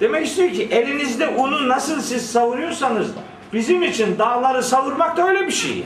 [0.00, 3.10] Demek istiyor ki elinizde unu nasıl siz savuruyorsanız
[3.52, 5.84] bizim için dağları savurmak da öyle bir şey yani.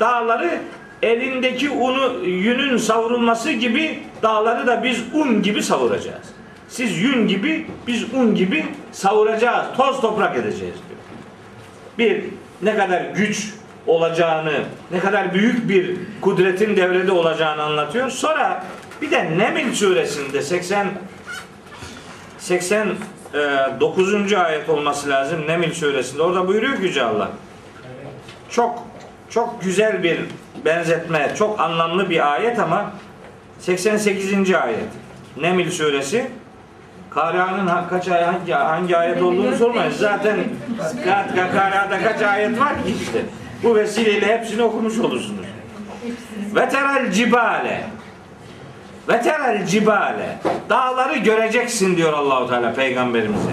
[0.00, 0.60] Dağları
[1.02, 6.26] elindeki unu yünün savrulması gibi dağları da biz un gibi savuracağız.
[6.68, 9.66] Siz yün gibi biz un gibi savuracağız.
[9.76, 11.00] Toz toprak edeceğiz diyor.
[11.98, 12.24] Bir
[12.62, 13.54] ne kadar güç
[13.86, 14.52] olacağını,
[14.90, 18.10] ne kadar büyük bir kudretin devrede olacağını anlatıyor.
[18.10, 18.64] Sonra
[19.02, 20.86] bir de Neml suresinde 80
[22.38, 24.32] 89.
[24.32, 26.22] ayet olması lazım Neml suresinde.
[26.22, 27.28] Orada buyuruyor ki Yüce Allah.
[28.50, 28.82] Çok
[29.30, 30.20] çok güzel bir
[30.64, 32.92] benzetme, çok anlamlı bir ayet ama
[33.60, 34.54] 88.
[34.54, 34.78] ayet.
[35.40, 36.30] Neml suresi.
[37.10, 39.90] Karia'nın ha- kaç ay hangi, hangi ayet olduğunu sormayın.
[39.90, 40.36] Zaten
[41.04, 43.22] Ka- Karia'da kaç ayet var ki işte.
[43.62, 45.46] Bu vesileyle hepsini okumuş olursunuz.
[46.54, 47.84] Ve terel cibale
[49.08, 50.38] ve terel cibale
[50.68, 53.50] dağları göreceksin diyor Allahu Teala peygamberimize.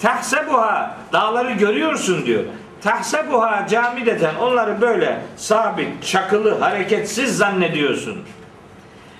[0.00, 2.44] Tahsebuha dağları görüyorsun diyor.
[2.82, 8.18] Tahsebuha camideten onları böyle sabit, çakılı, hareketsiz zannediyorsun.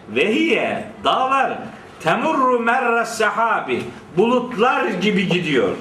[0.08, 1.58] Ve hiye dağlar
[2.00, 3.82] temurru merre sahabi
[4.16, 5.76] bulutlar gibi gidiyor.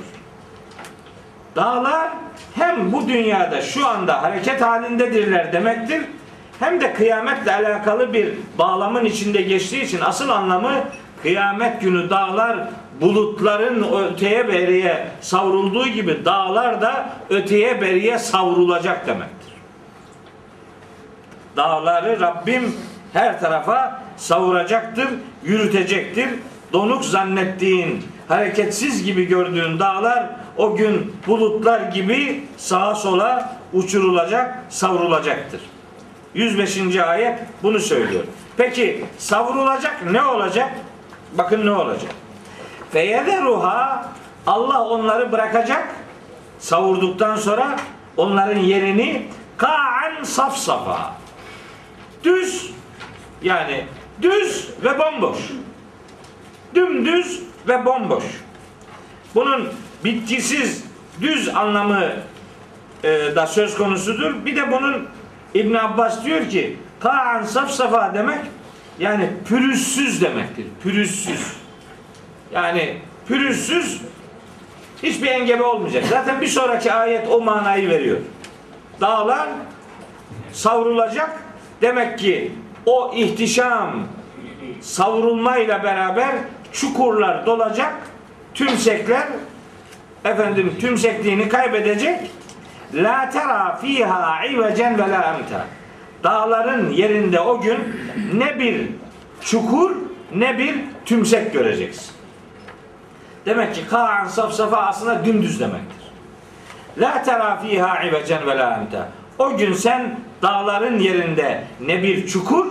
[1.56, 2.10] Dağlar
[2.56, 6.02] hem bu dünyada şu anda hareket halindedirler demektir.
[6.60, 10.74] Hem de kıyametle alakalı bir bağlamın içinde geçtiği için asıl anlamı
[11.22, 12.58] kıyamet günü dağlar
[13.02, 19.54] bulutların öteye beriye savrulduğu gibi dağlar da öteye beriye savrulacak demektir.
[21.58, 22.76] Dağları Rabbim
[23.14, 25.08] her tarafa savuracaktır,
[25.44, 26.30] yürütecektir.
[26.74, 30.26] Donuk zannettiğin, hareketsiz gibi gördüğün dağlar
[30.58, 35.62] o gün bulutlar gibi sağa sola uçurulacak, savrulacaktır.
[36.34, 36.96] 105.
[36.96, 38.24] ayet bunu söylüyor.
[38.58, 40.72] Peki savrulacak ne olacak?
[41.34, 42.12] Bakın ne olacak.
[42.92, 44.10] Feyederuha
[44.48, 45.96] Allah onları bırakacak.
[46.60, 47.76] Savurduktan sonra
[48.18, 49.28] onların yerini
[49.58, 51.14] ka'an safsafa.
[52.24, 52.72] Düz
[53.42, 53.86] yani
[54.22, 55.38] düz ve bomboş.
[56.76, 58.24] Dümdüz ve bomboş.
[59.36, 59.70] Bunun
[60.04, 60.84] bitkisiz
[61.22, 62.04] düz anlamı
[63.04, 64.46] e, da söz konusudur.
[64.46, 65.08] Bir de bunun
[65.54, 68.40] İbn Abbas diyor ki Kaan safsafa demek
[69.00, 70.66] yani pürüzsüz demektir.
[70.84, 71.54] Pürüzsüz.
[72.54, 74.02] Yani pürüzsüz
[75.04, 76.04] hiçbir engebe olmayacak.
[76.10, 78.18] Zaten bir sonraki ayet o manayı veriyor.
[79.02, 79.48] Dağlar
[80.52, 81.44] savrulacak.
[81.82, 82.52] Demek ki
[82.86, 84.08] o ihtişam
[84.82, 86.36] savrulmayla beraber
[86.74, 87.94] çukurlar dolacak.
[88.54, 89.28] Tümsekler
[90.28, 92.32] efendim tümsekliğini kaybedecek.
[92.94, 95.66] La tera fiha ivecen ve la emta.
[96.24, 97.78] Dağların yerinde o gün
[98.34, 98.88] ne bir
[99.42, 99.96] çukur
[100.36, 100.76] ne bir
[101.06, 102.12] tümsek göreceksin.
[103.46, 106.12] Demek ki kaan safsafa aslında dümdüz demektir.
[106.98, 109.10] La tera fiha ivecen ve la emta.
[109.40, 112.68] O gün sen dağların yerinde ne bir çukur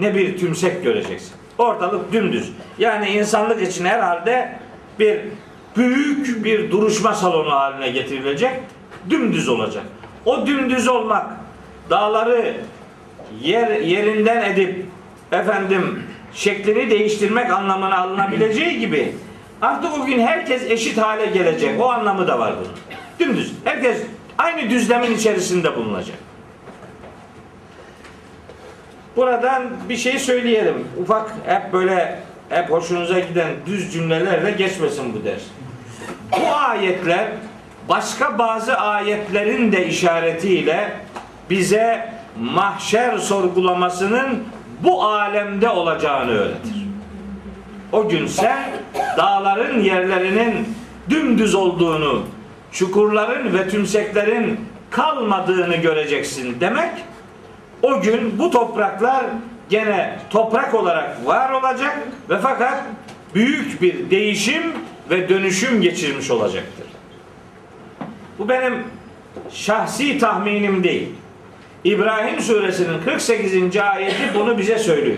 [0.00, 1.32] ne bir tümsek göreceksin.
[1.58, 2.52] Ortalık dümdüz.
[2.78, 4.52] Yani insanlık için herhalde
[4.98, 5.20] bir
[5.76, 8.52] büyük bir duruşma salonu haline getirilecek.
[9.10, 9.84] Dümdüz olacak.
[10.24, 11.26] O dümdüz olmak
[11.90, 12.54] dağları
[13.42, 14.84] yer yerinden edip
[15.32, 16.02] efendim
[16.34, 19.14] şeklini değiştirmek anlamına alınabileceği gibi
[19.62, 21.80] artık o gün herkes eşit hale gelecek.
[21.80, 22.72] O anlamı da var bunun.
[23.18, 23.52] Dümdüz.
[23.64, 24.02] Herkes
[24.38, 26.16] aynı düzlemin içerisinde bulunacak.
[29.16, 30.88] buradan bir şey söyleyelim.
[31.02, 32.18] Ufak hep böyle
[32.48, 35.42] hep hoşunuza giden düz cümlelerle geçmesin bu ders.
[36.32, 37.26] Bu ayetler
[37.88, 40.92] başka bazı ayetlerin de işaretiyle
[41.50, 44.44] bize mahşer sorgulamasının
[44.84, 46.86] bu alemde olacağını öğretir.
[47.92, 48.70] O gün sen
[49.16, 50.68] dağların yerlerinin
[51.10, 52.22] dümdüz olduğunu,
[52.72, 54.60] çukurların ve tümseklerin
[54.90, 56.92] kalmadığını göreceksin demek.
[57.82, 59.24] O gün bu topraklar
[59.70, 61.98] gene toprak olarak var olacak
[62.30, 62.82] ve fakat
[63.34, 64.62] büyük bir değişim
[65.10, 66.86] ve dönüşüm geçirmiş olacaktır.
[68.38, 68.84] Bu benim
[69.50, 71.08] şahsi tahminim değil.
[71.84, 73.76] İbrahim suresinin 48.
[73.76, 75.16] ayeti bunu bize söylüyor.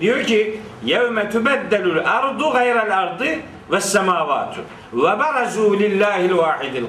[0.00, 3.26] Diyor ki yevme tubeddelul ardu gayral ardı
[3.70, 4.60] ve semavatu
[4.92, 6.84] ve barazu lillahil vahidil.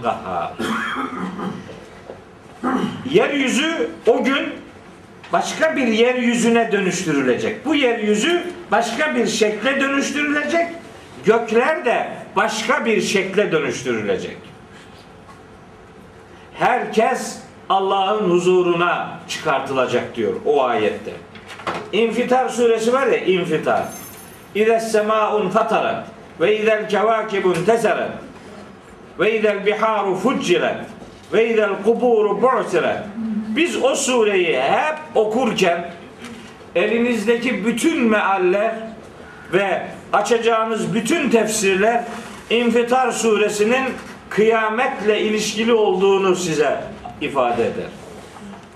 [3.09, 4.49] Yeryüzü o gün
[5.33, 7.65] başka bir yeryüzüne dönüştürülecek.
[7.65, 10.67] Bu yeryüzü başka bir şekle dönüştürülecek.
[11.25, 14.37] Gökler de başka bir şekle dönüştürülecek.
[16.53, 21.11] Herkes Allah'ın huzuruna çıkartılacak diyor o ayette.
[21.91, 23.83] İnfitar suresi var ya infitar.
[24.55, 26.07] İdes semaun fatarat
[26.39, 28.11] ve idel kevakibun tesarat
[29.19, 30.77] ve idel biharu fuccilet
[31.33, 32.97] ve idel kuburu bu'siret.
[33.55, 35.91] Biz o sureyi hep okurken
[36.75, 38.75] elinizdeki bütün mealler
[39.53, 39.81] ve
[40.13, 42.03] açacağınız bütün tefsirler
[42.51, 43.85] İnfitar suresinin
[44.29, 46.83] kıyametle ilişkili olduğunu size
[47.21, 47.89] ifade eder.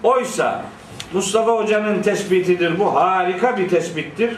[0.03, 0.65] Oysa
[1.13, 2.95] Mustafa Hoca'nın tespitidir bu.
[2.95, 4.37] Harika bir tespittir.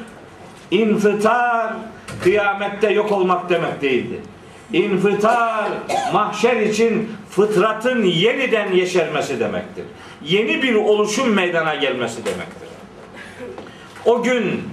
[0.71, 1.73] İnfitar
[2.23, 4.19] kıyamette yok olmak demek değildir.
[4.73, 5.69] İnfitar
[6.13, 9.85] mahşer için fıtratın yeniden yeşermesi demektir.
[10.23, 12.67] Yeni bir oluşum meydana gelmesi demektir.
[14.05, 14.63] O gün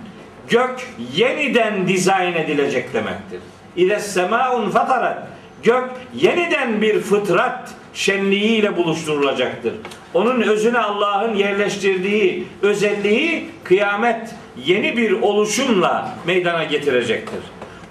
[0.48, 3.40] gök yeniden dizayn edilecek demektir.
[3.76, 5.26] İle semaun fatarat
[5.62, 9.72] gök yeniden bir fıtrat şenliğiyle buluşturulacaktır.
[10.14, 14.34] Onun özüne Allah'ın yerleştirdiği özelliği kıyamet
[14.64, 17.40] yeni bir oluşumla meydana getirecektir.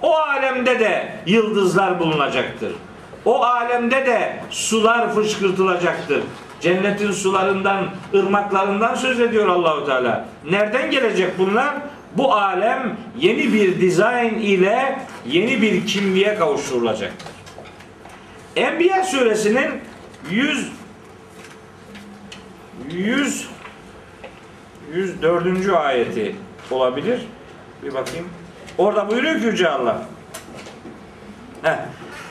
[0.01, 2.71] O alemde de yıldızlar bulunacaktır.
[3.25, 6.23] O alemde de sular fışkırtılacaktır.
[6.61, 10.25] Cennetin sularından, ırmaklarından söz ediyor Allahu Teala.
[10.49, 11.73] Nereden gelecek bunlar?
[12.17, 17.27] Bu alem yeni bir dizayn ile yeni bir kimliğe kavuşturulacaktır.
[18.55, 19.71] Enbiya suresinin
[20.31, 20.71] 100
[22.91, 23.47] 100
[24.93, 25.69] 104.
[25.69, 26.35] ayeti
[26.71, 27.21] olabilir.
[27.83, 28.29] Bir bakayım.
[28.77, 30.01] Orada buyuruyor ki Yüce Allah.
[31.61, 31.77] Heh.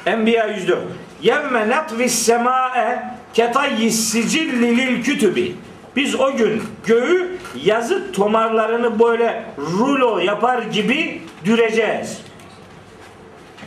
[0.07, 0.83] Enbiya 104.
[1.22, 3.05] Yevme natvis sema'e
[3.35, 5.57] ketayyis sicilli lil kütübi.
[5.97, 12.20] Biz o gün göğü yazı tomarlarını böyle rulo yapar gibi düreceğiz.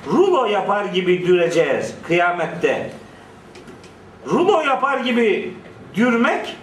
[0.08, 2.92] Rulo yapar gibi düreceğiz kıyamette.
[4.28, 5.54] Rulo yapar gibi
[5.96, 6.56] dürmek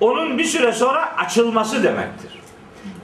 [0.00, 2.30] onun bir süre sonra açılması demektir.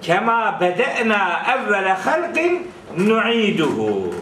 [0.03, 4.15] Kema bede'na evvele halqin nu'iduhu.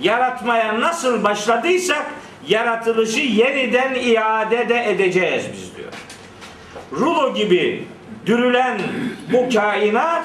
[0.00, 2.06] Yaratmaya nasıl başladıysak
[2.48, 5.92] yaratılışı yeniden iade de edeceğiz biz diyor.
[6.92, 7.84] Rulo gibi
[8.26, 8.80] dürülen
[9.32, 10.24] bu kainat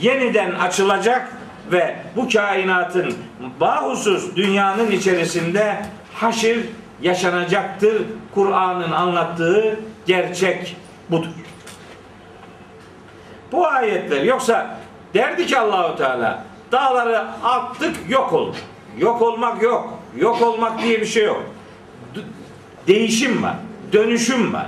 [0.00, 1.32] yeniden açılacak
[1.72, 3.14] ve bu kainatın
[3.60, 5.76] bahusus dünyanın içerisinde
[6.14, 6.66] haşir
[7.02, 8.02] yaşanacaktır.
[8.34, 10.76] Kur'an'ın anlattığı gerçek
[11.10, 11.28] budur.
[13.52, 14.76] Bu ayetler yoksa
[15.14, 18.56] derdi ki Allahu Teala dağları attık yok oldu.
[18.98, 19.98] Yok olmak yok.
[20.16, 21.42] Yok olmak diye bir şey yok.
[22.86, 23.54] Değişim var.
[23.92, 24.66] Dönüşüm var.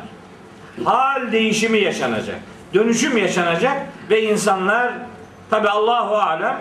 [0.85, 2.37] Hal değişimi yaşanacak.
[2.75, 3.77] Dönüşüm yaşanacak
[4.11, 4.93] ve insanlar
[5.51, 6.57] tabi Allahu alem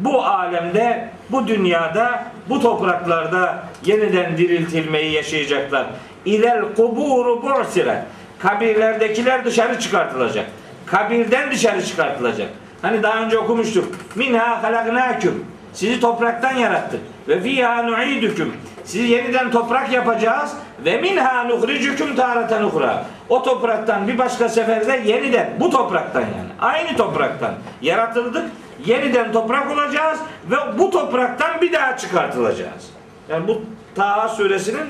[0.00, 5.86] bu alemde, bu dünyada, bu topraklarda yeniden diriltilmeyi yaşayacaklar.
[6.24, 8.02] İlel kuburu bursire.
[8.38, 10.46] Kabirlerdekiler dışarı çıkartılacak.
[10.86, 12.48] Kabirden dışarı çıkartılacak.
[12.82, 13.94] Hani daha önce okumuştuk.
[14.14, 15.44] Minha halaknaküm.
[15.72, 17.00] Sizi topraktan yarattık.
[17.28, 18.52] Ve fiha nu'idukum.
[18.86, 20.52] Sizi yeniden toprak yapacağız.
[20.84, 23.04] Ve minha nuhricukum taratan uhra.
[23.28, 28.44] O topraktan bir başka seferde yeniden bu topraktan yani aynı topraktan yaratıldık.
[28.86, 30.18] Yeniden toprak olacağız
[30.50, 32.90] ve bu topraktan bir daha çıkartılacağız.
[33.28, 33.62] Yani bu
[33.94, 34.86] Taha suresinin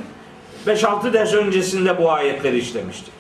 [0.67, 3.13] 5-6 ders öncesinde bu ayetleri işlemiştik.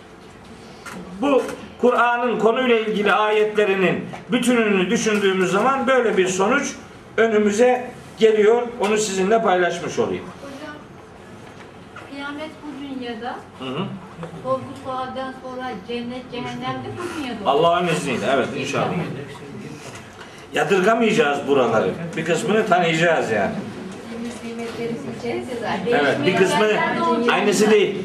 [1.21, 1.43] Bu
[1.81, 6.73] Kur'an'ın konuyla ilgili ayetlerinin bütününü düşündüğümüz zaman böyle bir sonuç
[7.17, 8.63] önümüze geliyor.
[8.81, 10.25] Onu sizinle paylaşmış olayım.
[12.27, 13.87] Kıyamet bu dünyada Hı hı.
[14.43, 17.51] Sorgu sualden sonra cennet cehennemde mi dünyada?
[17.51, 18.87] Allah'ın izniyle evet inşallah.
[20.55, 21.91] Yadırgamayacağız buraları.
[22.17, 23.53] Bir kısmını tanıyacağız yani.
[25.89, 26.67] Evet bir kısmı
[27.33, 27.97] aynısı değil.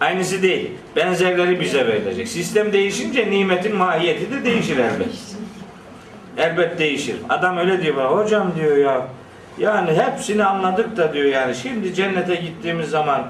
[0.00, 0.70] Aynısı değil.
[0.96, 2.28] Benzerleri bize verilecek.
[2.28, 5.08] Sistem değişince nimetin mahiyeti de değişir elbet.
[6.38, 7.16] Elbet değişir.
[7.28, 9.06] Adam öyle diyor bana hocam diyor ya
[9.58, 13.26] yani hepsini anladık da diyor yani şimdi cennete gittiğimiz zaman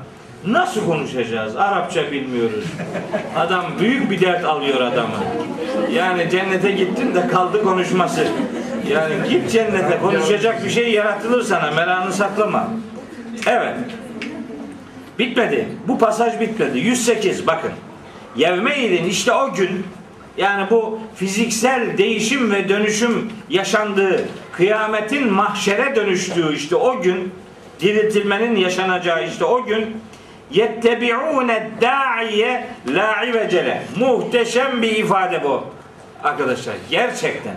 [0.46, 1.56] nasıl konuşacağız?
[1.56, 2.64] Arapça bilmiyoruz.
[3.36, 5.16] Adam büyük bir dert alıyor adamı.
[5.92, 8.26] Yani cennete gittin de kaldı konuşması.
[8.90, 12.68] Yani git cennete konuşacak bir şey yaratılır sana merakını saklama.
[13.46, 13.74] Evet.
[15.18, 15.68] Bitmedi.
[15.88, 16.78] Bu pasaj bitmedi.
[16.78, 17.70] 108 bakın.
[18.36, 19.86] Yevmeydin işte o gün
[20.36, 27.32] yani bu fiziksel değişim ve dönüşüm yaşandığı, kıyametin mahşere dönüştüğü işte o gün,
[27.80, 29.96] diriltilmenin yaşanacağı işte o gün
[30.50, 33.82] yettebi'une da'iye la ivecele.
[33.96, 35.64] Muhteşem bir ifade bu.
[36.24, 37.54] Arkadaşlar gerçekten.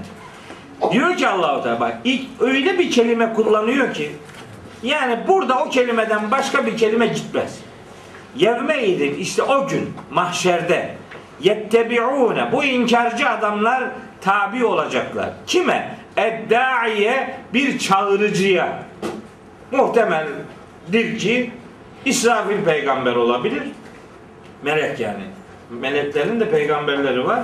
[0.92, 4.12] Diyor ki Allahu Teala bak ilk öyle bir kelime kullanıyor ki
[4.84, 7.60] yani burada o kelimeden başka bir kelime gitmez.
[8.36, 10.96] Yevmeydin işte o gün mahşerde
[11.42, 13.84] yettebi'une bu inkarcı adamlar
[14.22, 15.30] tabi olacaklar.
[15.48, 15.98] Kime?
[16.18, 18.84] Eddaiye bir çağırıcıya.
[19.72, 21.52] Muhtemeldir ki
[22.08, 23.64] İsrafil peygamber olabilir.
[24.64, 25.24] Melek yani.
[25.70, 27.44] Meleklerin de peygamberleri var.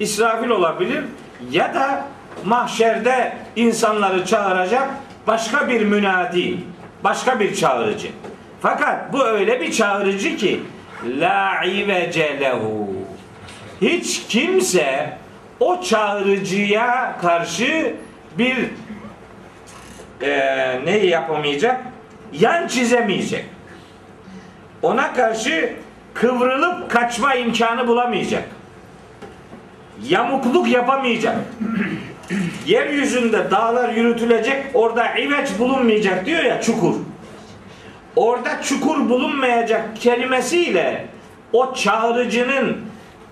[0.00, 1.04] İsrafil olabilir
[1.50, 2.04] ya da
[2.44, 4.88] mahşerde insanları çağıracak
[5.26, 6.56] başka bir münadi,
[7.04, 8.08] başka bir çağırıcı.
[8.62, 10.60] Fakat bu öyle bir çağırıcı ki
[11.06, 12.88] la ivece lehu.
[13.80, 15.18] Hiç kimse
[15.60, 17.94] o çağırıcıya karşı
[18.38, 18.56] bir
[20.22, 21.80] eee ne yapamayacak?
[22.32, 23.57] Yan çizemeyecek.
[24.82, 25.72] Ona karşı
[26.14, 28.44] kıvrılıp kaçma imkanı bulamayacak.
[30.08, 31.36] Yamukluk yapamayacak.
[32.66, 36.94] Yeryüzünde dağlar yürütülecek, orada iveç bulunmayacak diyor ya çukur.
[38.16, 41.06] Orada çukur bulunmayacak kelimesiyle
[41.52, 42.76] o çağrıcının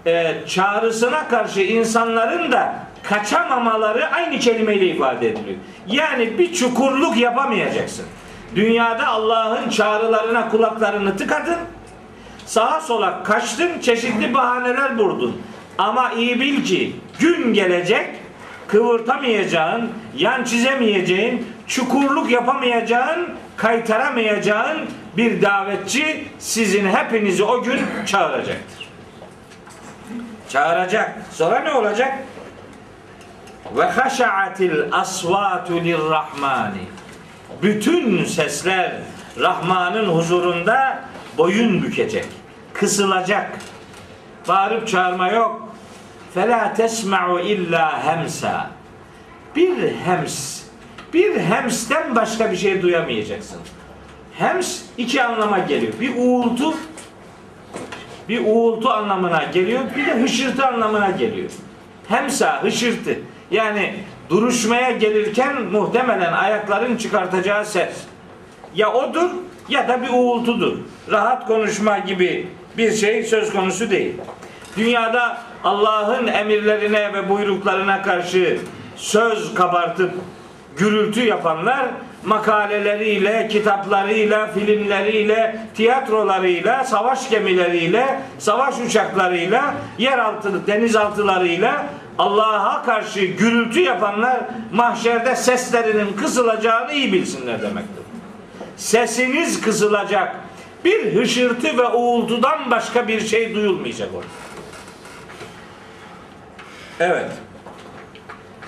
[0.07, 5.57] e, çağrısına karşı insanların da kaçamamaları aynı kelimeyle ifade ediliyor.
[5.87, 8.07] Yani bir çukurluk yapamayacaksın.
[8.55, 11.59] Dünyada Allah'ın çağrılarına kulaklarını tıkadın.
[12.47, 15.43] Sağa sola kaçtın, çeşitli bahaneler buldun.
[15.79, 18.07] Ama iyi bil ki gün gelecek
[18.69, 24.79] kıvırtamayacağın, yan çizemeyeceğin, çukurluk yapamayacağın, kaytaramayacağın
[25.17, 28.89] bir davetçi sizin hepinizi o gün çağıracaktır.
[30.49, 31.17] Çağıracak.
[31.33, 32.19] Sonra ne olacak?
[33.77, 36.83] Ve haşa'atil asvatu lirrahmani.
[37.63, 38.93] Bütün sesler
[39.41, 41.05] Rahman'ın huzurunda
[41.39, 42.27] boyun bükecek,
[42.73, 43.59] kısılacak.
[44.49, 45.69] Bağırıp çağırma yok.
[46.35, 48.71] Fela tesma'u illa hemsa.
[49.57, 50.63] Bir hems,
[51.13, 53.59] bir hemsten başka bir şey duyamayacaksın.
[54.39, 55.93] Hems iki anlama geliyor.
[56.01, 56.75] Bir uğultu,
[58.29, 59.81] bir uğultu anlamına geliyor.
[59.97, 61.51] Bir de hışırtı anlamına geliyor.
[62.09, 63.19] Hemsa, hışırtı.
[63.51, 63.95] Yani
[64.31, 67.97] duruşmaya gelirken muhtemelen ayakların çıkartacağı ses.
[68.75, 69.31] Ya odur
[69.69, 70.77] ya da bir uğultudur.
[71.11, 72.49] Rahat konuşma gibi
[72.79, 74.15] bir şey söz konusu değil.
[74.77, 78.59] Dünyada Allah'ın emirlerine ve buyruklarına karşı
[78.97, 80.13] söz kabartıp
[80.77, 81.87] gürültü yapanlar
[82.25, 91.87] makaleleriyle, kitaplarıyla, filmleriyle, tiyatrolarıyla, savaş gemileriyle, savaş uçaklarıyla, yeraltı, denizaltılarıyla
[92.19, 94.41] Allah'a karşı gürültü yapanlar
[94.73, 98.05] mahşerde seslerinin kısılacağını iyi bilsinler demektir.
[98.77, 100.37] Sesiniz kısılacak.
[100.85, 104.27] Bir hışırtı ve uğultudan başka bir şey duyulmayacak orada.
[107.01, 107.31] Evet.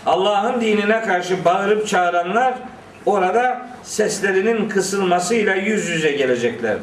[0.07, 2.55] Allah'ın dinine karşı bağırıp çağıranlar
[3.07, 6.77] orada seslerinin kısılmasıyla yüz yüze gelecekler.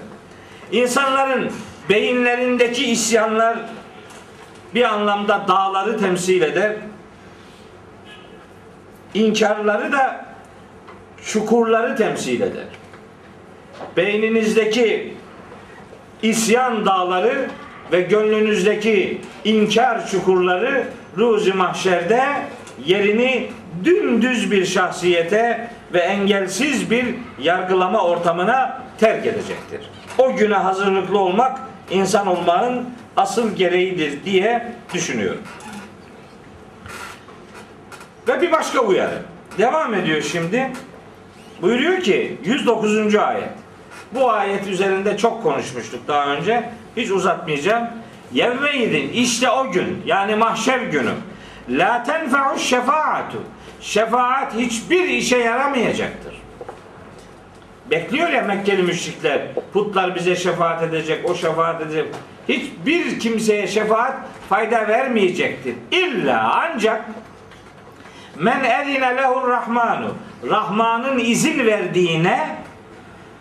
[0.72, 1.52] İnsanların
[1.90, 3.58] beyinlerindeki isyanlar
[4.76, 6.74] bir anlamda dağları temsil eder.
[9.14, 10.26] İnkarları da
[11.26, 12.66] çukurları temsil eder.
[13.98, 15.14] Beyninizdeki
[16.22, 17.50] isyan dağları
[17.92, 22.24] ve gönlünüzdeki inkar çukurları ruzi mahşerde
[22.86, 23.50] yerini
[23.84, 27.06] dümdüz bir şahsiyete ve engelsiz bir
[27.40, 29.82] yargılama ortamına terk edecektir.
[30.18, 31.60] O güne hazırlıklı olmak
[31.92, 35.42] insan olmanın asıl gereğidir diye düşünüyorum.
[38.28, 39.22] Ve bir başka uyarı.
[39.58, 40.72] Devam ediyor şimdi.
[41.62, 43.16] Buyuruyor ki 109.
[43.16, 43.50] ayet.
[44.12, 46.70] Bu ayet üzerinde çok konuşmuştuk daha önce.
[46.98, 47.88] Hiç uzatmayacağım.
[48.34, 51.12] Yevmeydin işte o gün yani mahşer günü.
[51.70, 53.44] La tenfe'u şefaatu.
[53.82, 56.34] Şefaat hiçbir işe yaramayacaktır.
[57.92, 59.42] Bekliyor ya Mekkeli müşrikler.
[59.74, 62.06] Putlar bize şefaat edecek, o şefaat edecek.
[62.50, 64.14] Hiçbir kimseye şefaat
[64.50, 65.76] fayda vermeyecektir.
[65.92, 67.06] İlla ancak
[68.40, 70.14] men ezine lehur rahmanu.
[70.50, 72.56] Rahman'ın izin verdiğine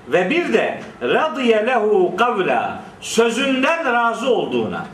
[0.09, 4.87] ve bir de radiye lehu kavla sözünden razı olduğuna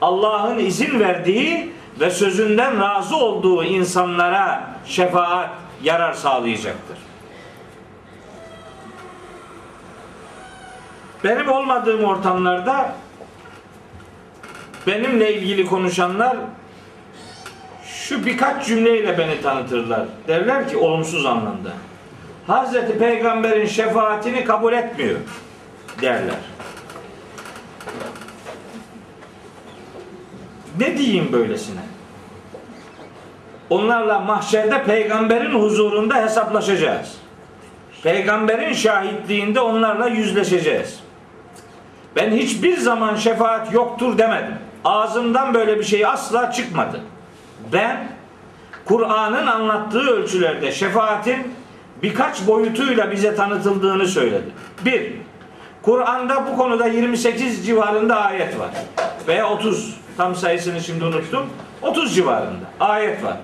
[0.00, 5.50] Allah'ın izin verdiği ve sözünden razı olduğu insanlara şefaat
[5.82, 7.07] yarar sağlayacaktır.
[11.24, 12.94] Benim olmadığım ortamlarda
[14.86, 16.36] benimle ilgili konuşanlar
[17.84, 20.06] şu birkaç cümleyle beni tanıtırlar.
[20.28, 21.70] Derler ki olumsuz anlamda.
[22.46, 25.18] Hazreti Peygamber'in şefaatini kabul etmiyor
[26.02, 26.34] derler.
[30.78, 31.80] Ne diyeyim böylesine?
[33.70, 37.16] Onlarla mahşerde peygamberin huzurunda hesaplaşacağız.
[38.02, 41.00] Peygamberin şahitliğinde onlarla yüzleşeceğiz.
[42.16, 44.54] Ben hiçbir zaman şefaat yoktur demedim.
[44.84, 47.00] Ağzımdan böyle bir şey asla çıkmadı.
[47.72, 48.08] Ben
[48.84, 51.54] Kur'an'ın anlattığı ölçülerde şefaatin
[52.02, 54.52] birkaç boyutuyla bize tanıtıldığını söyledim.
[54.84, 55.12] Bir,
[55.82, 58.70] Kur'an'da bu konuda 28 civarında ayet var.
[59.28, 61.46] Veya 30, tam sayısını şimdi unuttum.
[61.82, 63.36] 30 civarında ayet var.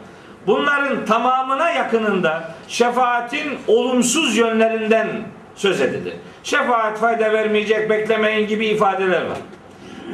[0.47, 5.09] Bunların tamamına yakınında şefaatin olumsuz yönlerinden
[5.55, 6.15] söz edilir.
[6.45, 9.38] Şefaat fayda vermeyecek, beklemeyin gibi ifadeler var.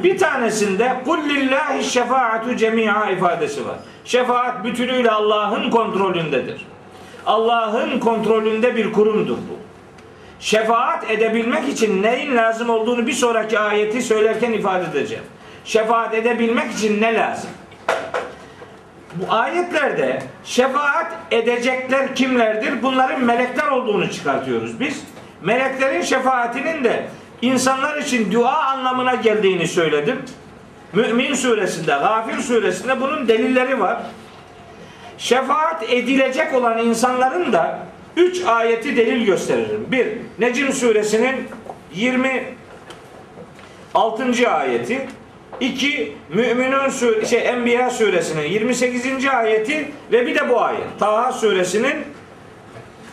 [0.03, 3.75] Bir tanesinde kul lillahi şefaatu cemi'a ifadesi var.
[4.05, 6.65] Şefaat bütünüyle Allah'ın kontrolündedir.
[7.25, 9.59] Allah'ın kontrolünde bir kurumdur bu.
[10.39, 15.23] Şefaat edebilmek için neyin lazım olduğunu bir sonraki ayeti söylerken ifade edeceğim.
[15.65, 17.49] Şefaat edebilmek için ne lazım?
[19.15, 22.83] Bu ayetlerde şefaat edecekler kimlerdir?
[22.83, 25.10] Bunların melekler olduğunu çıkartıyoruz biz.
[25.41, 27.03] Meleklerin şefaatinin de
[27.41, 30.19] insanlar için dua anlamına geldiğini söyledim.
[30.93, 34.01] Mümin suresinde, Gafir suresinde bunun delilleri var.
[35.17, 37.79] Şefaat edilecek olan insanların da
[38.17, 39.87] üç ayeti delil gösteririm.
[39.91, 40.07] Bir,
[40.39, 41.35] Necim suresinin
[41.95, 42.55] 26.
[44.49, 45.07] ayeti.
[45.59, 49.27] İki, Müminun sur şey Enbiya suresinin 28.
[49.27, 50.99] ayeti ve bir de bu ayet.
[50.99, 51.95] Taha suresinin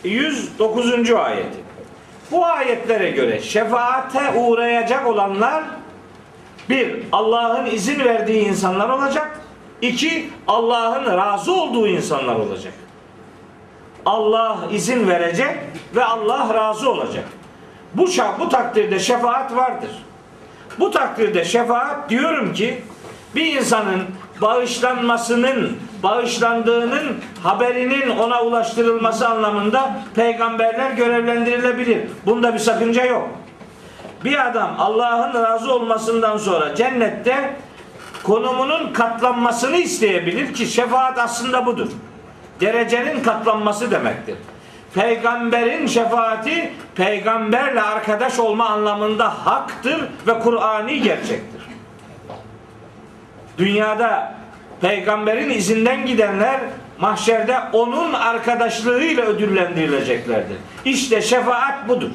[0.03, 1.11] 109.
[1.11, 1.68] ayeti.
[2.31, 5.63] Bu ayetlere göre şefaate uğrayacak olanlar
[6.69, 9.39] bir, Allah'ın izin verdiği insanlar olacak.
[9.81, 12.73] İki, Allah'ın razı olduğu insanlar olacak.
[14.05, 15.57] Allah izin verecek
[15.95, 17.25] ve Allah razı olacak.
[17.93, 18.07] Bu
[18.39, 19.91] bu takdirde şefaat vardır.
[20.79, 22.81] Bu takdirde şefaat diyorum ki
[23.35, 24.03] bir insanın
[24.41, 32.07] bağışlanmasının, bağışlandığının haberinin ona ulaştırılması anlamında peygamberler görevlendirilebilir.
[32.25, 33.29] Bunda bir sakınca yok.
[34.23, 37.55] Bir adam Allah'ın razı olmasından sonra cennette
[38.23, 41.87] konumunun katlanmasını isteyebilir ki şefaat aslında budur.
[42.61, 44.35] Derecenin katlanması demektir.
[44.93, 51.58] Peygamberin şefaati peygamberle arkadaş olma anlamında haktır ve Kur'ani gerçektir.
[53.59, 54.33] Dünyada
[54.81, 56.59] peygamberin izinden gidenler
[56.99, 60.57] mahşerde onun arkadaşlığıyla ödüllendirileceklerdir.
[60.85, 62.09] İşte şefaat budur.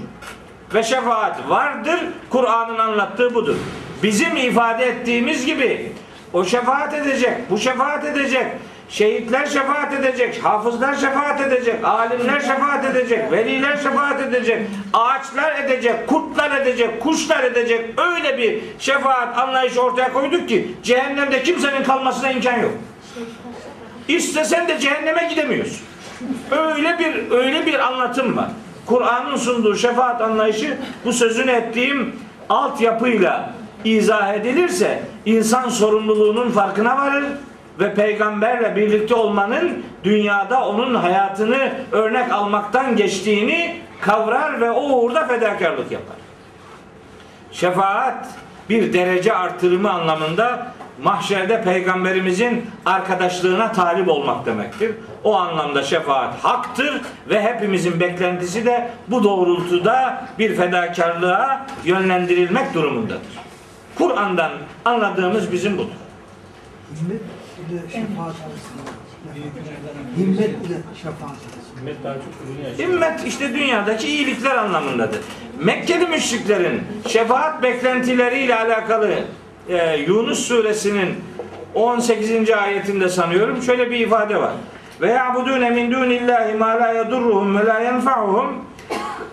[0.74, 2.00] Ve şefaat vardır.
[2.30, 3.56] Kur'an'ın anlattığı budur.
[4.02, 5.92] Bizim ifade ettiğimiz gibi
[6.32, 8.46] o şefaat edecek, bu şefaat edecek.
[8.94, 16.60] Şehitler şefaat edecek, hafızlar şefaat edecek, alimler şefaat edecek, veliler şefaat edecek, ağaçlar edecek, kurtlar
[16.60, 18.00] edecek, kuşlar edecek.
[18.00, 22.72] Öyle bir şefaat anlayışı ortaya koyduk ki cehennemde kimsenin kalmasına imkan yok.
[24.08, 25.80] İstesen de cehenneme gidemiyorsun.
[26.50, 28.48] Öyle bir öyle bir anlatım var.
[28.86, 32.16] Kur'an'ın sunduğu şefaat anlayışı bu sözünü ettiğim
[32.48, 33.50] altyapıyla
[33.84, 37.24] izah edilirse insan sorumluluğunun farkına varır
[37.80, 45.92] ve peygamberle birlikte olmanın dünyada onun hayatını örnek almaktan geçtiğini kavrar ve o uğurda fedakarlık
[45.92, 46.16] yapar.
[47.52, 48.26] Şefaat
[48.68, 54.94] bir derece artırımı anlamında mahşerde peygamberimizin arkadaşlığına talip olmak demektir.
[55.24, 63.44] O anlamda şefaat haktır ve hepimizin beklentisi de bu doğrultuda bir fedakarlığa yönlendirilmek durumundadır.
[63.98, 64.50] Kur'an'dan
[64.84, 65.94] anladığımız bizim budur.
[67.70, 68.94] İle şefaat arasında
[70.16, 71.36] Himmetle şefaat.
[71.78, 72.84] Himmet daha çok dünya için.
[72.84, 75.20] Himmet işte dünyadaki iyilikler anlamındadır.
[75.64, 79.10] Mekkeli müşriklerin şefaat beklentileriyle alakalı
[79.68, 81.14] e, Yunus suresinin
[81.74, 82.50] 18.
[82.50, 84.52] ayetinde sanıyorum şöyle bir ifade var.
[85.00, 88.64] Ve ya'budune min dunillahi ma la yedurruhum ve la yenfa'uhum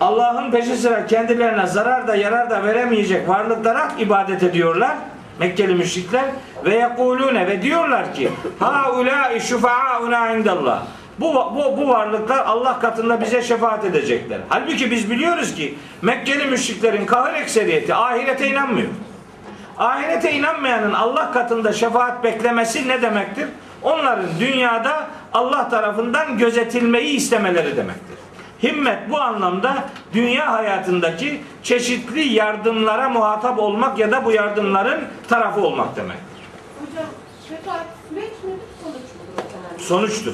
[0.01, 4.95] Allah'ın peşi sıra kendilerine zarar da yarar da veremeyecek varlıklara ibadet ediyorlar.
[5.39, 6.25] Mekkeli müşrikler
[6.65, 10.83] ve yekulune ve diyorlar ki ha ulai şufa'auna indallah.
[11.19, 14.39] Bu, bu, bu varlıklar Allah katında bize şefaat edecekler.
[14.49, 18.89] Halbuki biz biliyoruz ki Mekkeli müşriklerin kahır ekseriyeti ahirete inanmıyor.
[19.77, 23.47] Ahirete inanmayanın Allah katında şefaat beklemesi ne demektir?
[23.83, 28.17] Onların dünyada Allah tarafından gözetilmeyi istemeleri demektir.
[28.63, 29.75] Himmet bu anlamda
[30.13, 36.30] dünya hayatındaki çeşitli yardımlara muhatap olmak ya da bu yardımların tarafı olmak demektir.
[36.81, 37.09] Hocam
[37.49, 38.29] şefaat midir,
[38.83, 39.79] sonuç mudur?
[39.83, 40.33] Sonuçtur.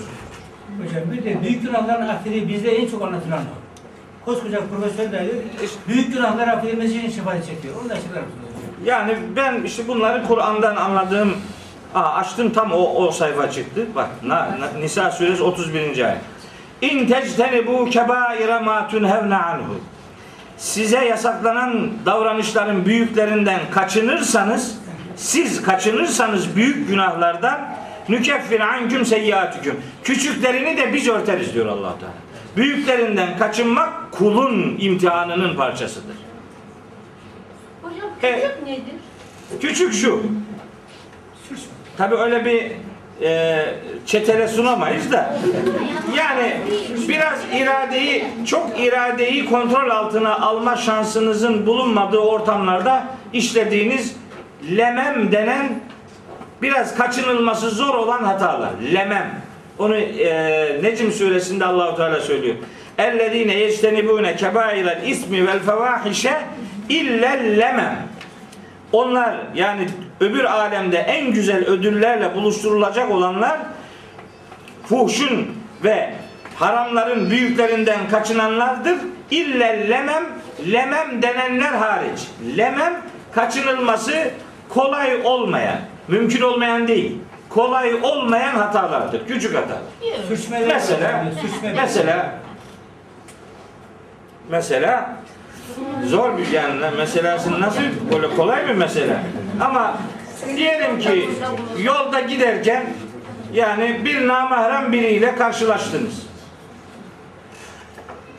[0.84, 4.26] Hocam bir de büyük günahların affedildiği bizde en çok anlatılan o.
[4.26, 5.30] Koskoca profesör de
[5.88, 7.74] büyük günahlar affedilmesi için şefaat çekiyor.
[7.82, 8.48] Onu da açıklar mısınız?
[8.86, 11.34] Yani ben işte bunları Kur'an'dan anladığım
[11.96, 13.86] Aa, açtım tam o, o sayfa çıktı.
[13.96, 15.82] Bak Na, Na- Nisa suresi 31.
[16.06, 16.18] ayet.
[16.82, 19.76] İn tectenibu kebaire ma tunhevne anhu.
[20.58, 24.78] Size yasaklanan davranışların büyüklerinden kaçınırsanız
[25.18, 27.76] siz kaçınırsanız büyük günahlardan
[28.10, 29.82] nükeffir anküm seyyiatüküm.
[30.04, 32.14] Küçüklerini de biz örteriz diyor Allah Teala.
[32.58, 36.16] Büyüklerinden kaçınmak kulun imtihanının parçasıdır.
[37.82, 38.96] Hocam E- küçük nedir?
[39.62, 40.24] Küçük şu.
[41.98, 42.72] Tabi öyle bir
[43.26, 43.66] e,
[44.06, 45.40] çetele sunamayız da.
[46.18, 46.58] Yani
[47.08, 54.16] biraz iradeyi, çok iradeyi kontrol altına alma şansınızın bulunmadığı ortamlarda işlediğiniz
[54.76, 55.80] lemem denen
[56.62, 58.72] biraz kaçınılması zor olan hatalar.
[58.94, 59.42] Lemem.
[59.80, 62.56] Onu e, Necm suresinde Allahu Teala söylüyor.
[62.98, 66.42] Ellezine yectenibune kebairel ismi vel fevahişe
[66.90, 68.08] illel lemem.
[68.92, 69.88] Onlar yani
[70.20, 73.60] öbür alemde en güzel ödüllerle buluşturulacak olanlar
[74.86, 75.48] fuhşun
[75.84, 76.10] ve
[76.56, 78.98] haramların büyüklerinden kaçınanlardır.
[79.32, 80.24] İlle lemem,
[80.72, 82.20] lemem denenler hariç.
[82.58, 82.94] Lemem
[83.32, 84.32] kaçınılması
[84.70, 87.18] kolay olmayan, mümkün olmayan değil.
[87.50, 89.28] Kolay olmayan hatalardır.
[89.28, 89.82] Küçük hatalar.
[90.28, 91.74] Sürçmeler Mesela, sürçme.
[91.76, 92.36] mesela,
[94.50, 95.16] mesela
[96.06, 97.82] zor bir yani meselesi nasıl
[98.14, 99.18] böyle kolay bir mesele.
[99.62, 99.98] Ama
[100.56, 101.30] diyelim ki
[101.78, 102.86] yolda giderken
[103.54, 106.28] yani bir namahrem biriyle karşılaştınız.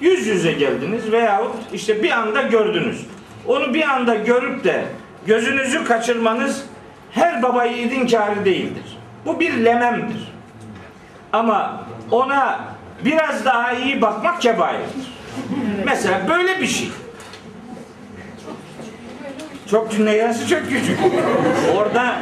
[0.01, 3.07] Yüz yüze geldiniz veyahut işte bir anda gördünüz.
[3.47, 4.85] Onu bir anda görüp de
[5.29, 6.65] gözünüzü kaçırmanız
[7.13, 8.99] her baba yiğidin kârı değildir.
[9.27, 10.33] Bu bir lememdir.
[11.33, 12.61] Ama ona
[13.05, 15.13] biraz daha iyi bakmak kebairdir.
[15.85, 16.89] Mesela böyle bir şey.
[19.71, 20.99] Çok cümleyası çok küçük.
[21.77, 22.17] Orada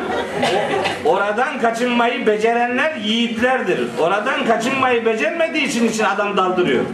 [1.05, 3.81] oradan kaçınmayı becerenler yiğitlerdir.
[4.01, 6.85] Oradan kaçınmayı becermediği için için adam daldırıyor.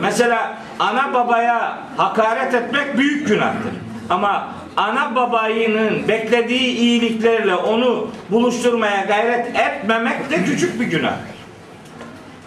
[0.00, 3.85] Mesela ana babaya hakaret etmek büyük günahtır.
[4.10, 11.14] Ama ana babayının beklediği iyiliklerle onu buluşturmaya gayret etmemek de küçük bir günah.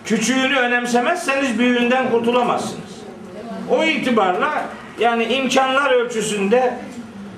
[0.06, 3.00] Küçüğünü önemsemezseniz büyüğünden kurtulamazsınız.
[3.70, 4.66] O itibarla
[5.00, 6.74] yani imkanlar ölçüsünde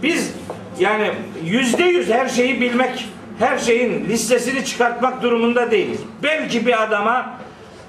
[0.04, 0.34] biz
[0.80, 1.12] yani
[1.44, 3.08] yüzde yüz her şeyi bilmek,
[3.40, 6.00] her şeyin listesini çıkartmak durumunda değiliz.
[6.24, 7.34] Belki bir adama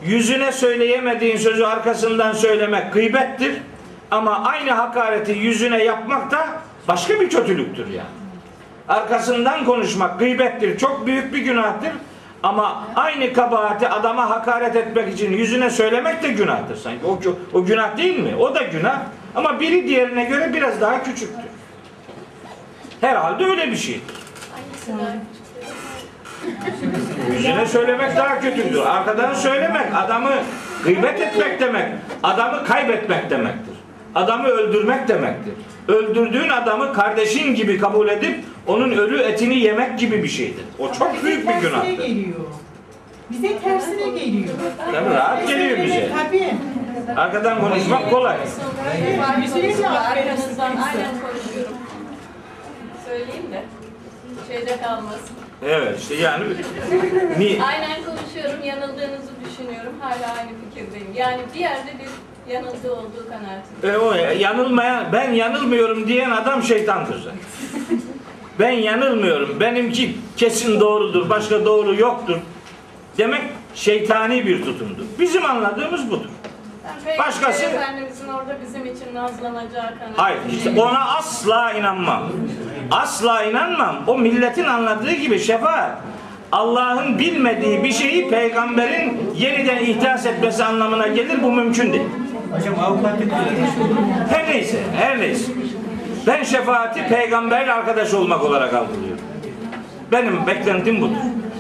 [0.04, 3.52] yüzüne söyleyemediğin sözü arkasından söylemek gıybettir.
[4.12, 6.46] Ama aynı hakareti yüzüne yapmak da
[6.88, 8.08] başka bir kötülüktür yani.
[8.88, 10.78] Arkasından konuşmak gıybettir.
[10.78, 11.92] Çok büyük bir günahtır.
[12.42, 17.06] Ama aynı kabahati adama hakaret etmek için yüzüne söylemek de günahtır sanki.
[17.06, 17.18] O,
[17.52, 18.36] o günah değil mi?
[18.36, 18.98] O da günah.
[19.34, 21.44] Ama biri diğerine göre biraz daha küçüktür.
[23.00, 24.00] Herhalde öyle bir şey.
[27.32, 28.80] Yüzüne söylemek daha kötüdür.
[28.80, 30.30] Arkadan söylemek adamı
[30.84, 31.88] gıybet etmek demek.
[32.22, 33.71] Adamı kaybetmek demektir.
[34.14, 35.52] Adamı öldürmek demektir.
[35.88, 40.64] Öldürdüğün adamı kardeşin gibi kabul edip onun ölü etini yemek gibi bir şeydir.
[40.78, 41.90] O çok büyük bir günahtır.
[41.90, 42.36] geliyor.
[43.30, 44.54] Bize tersine geliyor.
[44.92, 46.10] Tabii rahat geliyor bize.
[46.26, 46.54] Tabii.
[47.16, 48.36] Arkadan konuşmak kolay.
[49.42, 51.76] Bizi Arkanızdan aynen konuşuyorum.
[53.06, 53.62] Söyleyeyim de
[54.48, 55.36] şeyde kalmasın.
[55.66, 56.44] Evet işte yani
[57.38, 59.92] ni, Aynen konuşuyorum, yanıldığınızı düşünüyorum.
[60.00, 61.08] Hala aynı fikirdeyim.
[61.14, 62.08] Yani bir yerde bir
[62.48, 63.94] yanıldığı olduğu kanaatindeyim.
[63.94, 67.38] E o yanılmayan ben yanılmıyorum diyen adam şeytandır zaten.
[68.58, 69.60] Ben yanılmıyorum.
[69.60, 71.30] Benimki kesin doğrudur.
[71.30, 72.36] Başka doğru yoktur.
[73.18, 73.42] demek
[73.74, 75.02] şeytani bir tutumdur.
[75.18, 76.26] Bizim anladığımız budur.
[77.06, 80.16] Yani Başkası- Efendimizin orada bizim için nazlanacağı kanaat.
[80.18, 82.22] Hayır, işte ona asla inanmam.
[82.90, 83.96] Asla inanmam.
[84.06, 85.98] O milletin anladığı gibi şefaat.
[86.52, 91.42] Allah'ın bilmediği bir şeyi peygamberin yeniden ihdas etmesi anlamına gelir.
[91.42, 92.02] Bu mümkün değil.
[92.52, 93.32] Hocam avukatlık
[94.30, 95.52] Her neyse, her neyse.
[96.26, 99.20] Ben şefaati peygamberle arkadaş olmak olarak algılıyorum.
[100.12, 101.16] Benim beklentim budur.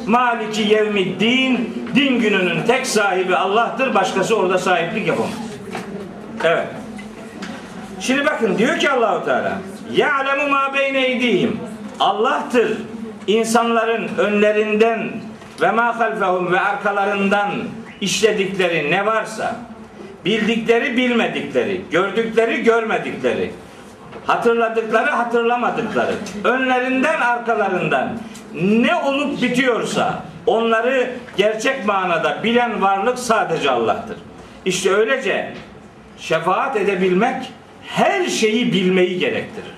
[0.06, 5.32] Maliki yevmi din, din gününün tek sahibi Allah'tır, başkası orada sahiplik yapamaz.
[6.44, 6.66] Evet.
[8.00, 9.58] Şimdi bakın diyor ki Allahu Teala,
[9.92, 11.60] "Ya'lemu ma beyne eydihim."
[12.00, 12.78] Allah'tır
[13.26, 15.10] insanların önlerinden
[15.60, 16.14] ve ma
[16.50, 17.50] ve arkalarından
[18.00, 19.56] işledikleri ne varsa,
[20.24, 23.50] bildikleri bilmedikleri, gördükleri görmedikleri,
[24.26, 26.14] hatırladıkları hatırlamadıkları,
[26.44, 28.18] önlerinden arkalarından
[28.54, 34.16] ne olup bitiyorsa onları gerçek manada bilen varlık sadece Allah'tır.
[34.64, 35.54] İşte öylece
[36.18, 37.52] şefaat edebilmek
[37.86, 39.72] her şeyi bilmeyi gerektirir.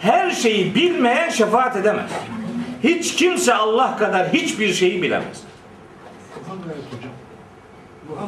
[0.00, 2.10] Her şeyi bilmeyen şefaat edemez.
[2.82, 5.42] Hiç kimse Allah kadar hiçbir şeyi bilemez.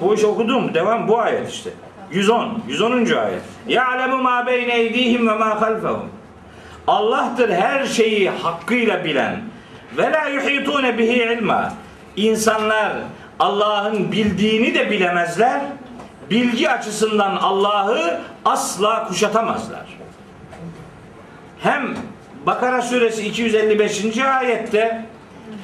[0.00, 0.74] Bu iş okudum.
[0.74, 1.70] Devam bu ayet işte.
[2.10, 2.62] 110.
[2.68, 2.92] 110.
[2.92, 3.42] ayet.
[3.68, 6.10] Ya'lemu ma beyne eydihim ve ma halfehum.
[6.86, 9.40] Allah'tır her şeyi hakkıyla bilen.
[9.96, 11.72] Ve la yuhitune bihi ilma.
[12.16, 12.92] İnsanlar
[13.38, 15.60] Allah'ın bildiğini de bilemezler.
[16.30, 19.86] Bilgi açısından Allah'ı asla kuşatamazlar.
[21.60, 21.94] Hem
[22.46, 24.18] Bakara suresi 255.
[24.18, 25.04] ayette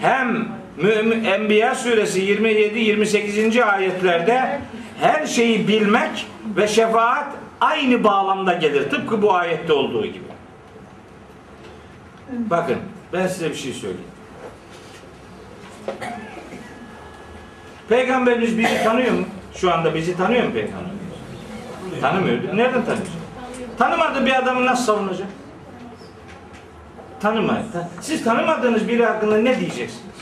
[0.01, 3.59] hem Mümin Enbiya suresi 27 28.
[3.59, 4.61] ayetlerde
[5.01, 7.27] her şeyi bilmek ve şefaat
[7.61, 8.91] aynı bağlamda gelir.
[8.91, 10.25] Tıpkı bu ayette olduğu gibi.
[12.31, 12.77] Bakın
[13.13, 14.05] ben size bir şey söyleyeyim.
[17.89, 19.25] Peygamberimiz bizi tanıyor mu?
[19.55, 20.91] Şu anda bizi tanıyor mu peygamber?
[22.01, 22.39] Tanımıyor.
[22.57, 23.07] Nereden tanıyor?
[23.79, 25.29] Tanımadığı bir adamı nasıl savunacak?
[27.21, 27.67] Tanımayın.
[28.01, 30.14] Siz tanımadığınız biri hakkında ne diyeceksiniz?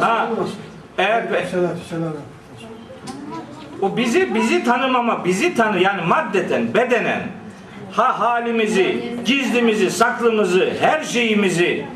[0.00, 0.28] Ha,
[0.98, 1.24] eğer
[3.82, 7.22] o bizi bizi tanımama, bizi tanı yani maddeten, bedenen
[7.92, 11.86] ha halimizi, gizlimizi, saklımızı, her şeyimizi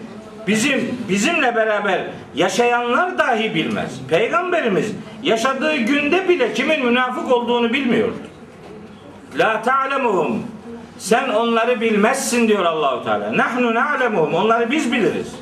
[0.47, 2.01] bizim bizimle beraber
[2.35, 4.01] yaşayanlar dahi bilmez.
[4.09, 4.93] Peygamberimiz
[5.23, 8.17] yaşadığı günde bile kimin münafık olduğunu bilmiyordu.
[9.39, 10.43] La ta'lemuhum.
[10.99, 13.37] Sen onları bilmezsin diyor Allahu Teala.
[13.37, 14.35] Nahnu na'lemuhum.
[14.35, 15.35] Onları biz biliriz.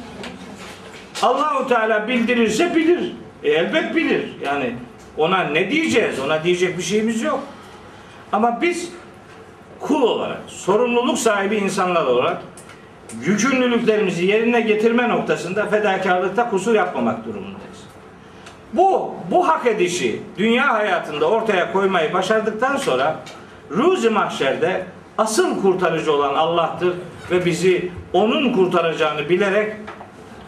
[1.23, 3.13] Allahu Teala bildirirse bilir.
[3.43, 4.33] E, elbet bilir.
[4.45, 4.75] Yani
[5.17, 6.21] ona ne diyeceğiz?
[6.21, 7.41] Ona diyecek bir şeyimiz yok.
[8.33, 8.93] Ama biz
[9.81, 12.43] kul olarak, sorumluluk sahibi insanlar olarak
[13.23, 17.85] yükümlülüklerimizi yerine getirme noktasında fedakarlıkta kusur yapmamak durumundayız.
[18.73, 23.21] Bu, bu hak edişi dünya hayatında ortaya koymayı başardıktan sonra
[23.71, 24.87] ruzi mahşerde
[25.19, 26.95] asıl kurtarıcı olan Allah'tır
[27.31, 29.73] ve bizi onun kurtaracağını bilerek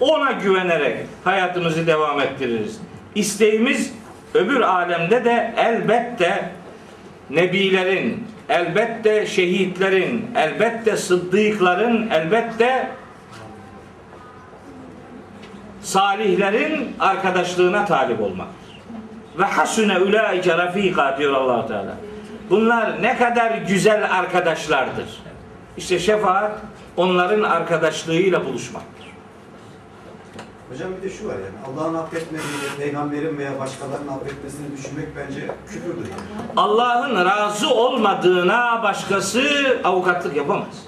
[0.01, 2.81] ona güvenerek hayatımızı devam ettiririz.
[3.14, 3.93] İsteğimiz
[4.35, 6.51] öbür alemde de elbette
[7.31, 12.91] nebilerin, elbette şehitlerin, elbette sıddıkların, elbette
[15.81, 18.67] salihlerin arkadaşlığına talip olmaktır.
[19.39, 21.97] Ve hasune ulaike rafika diyor allah Teala.
[22.51, 25.23] Bunlar ne kadar güzel arkadaşlardır.
[25.77, 26.52] İşte şefaat
[26.97, 28.97] onların arkadaşlığıyla buluşmaktır.
[30.73, 36.09] Hocam bir de şu var yani Allah'ın affetmediğini, peygamberin veya başkalarının affetmesini düşünmek bence küfürdür.
[36.56, 39.43] Allah'ın razı olmadığına başkası
[39.85, 40.86] avukatlık yapamaz.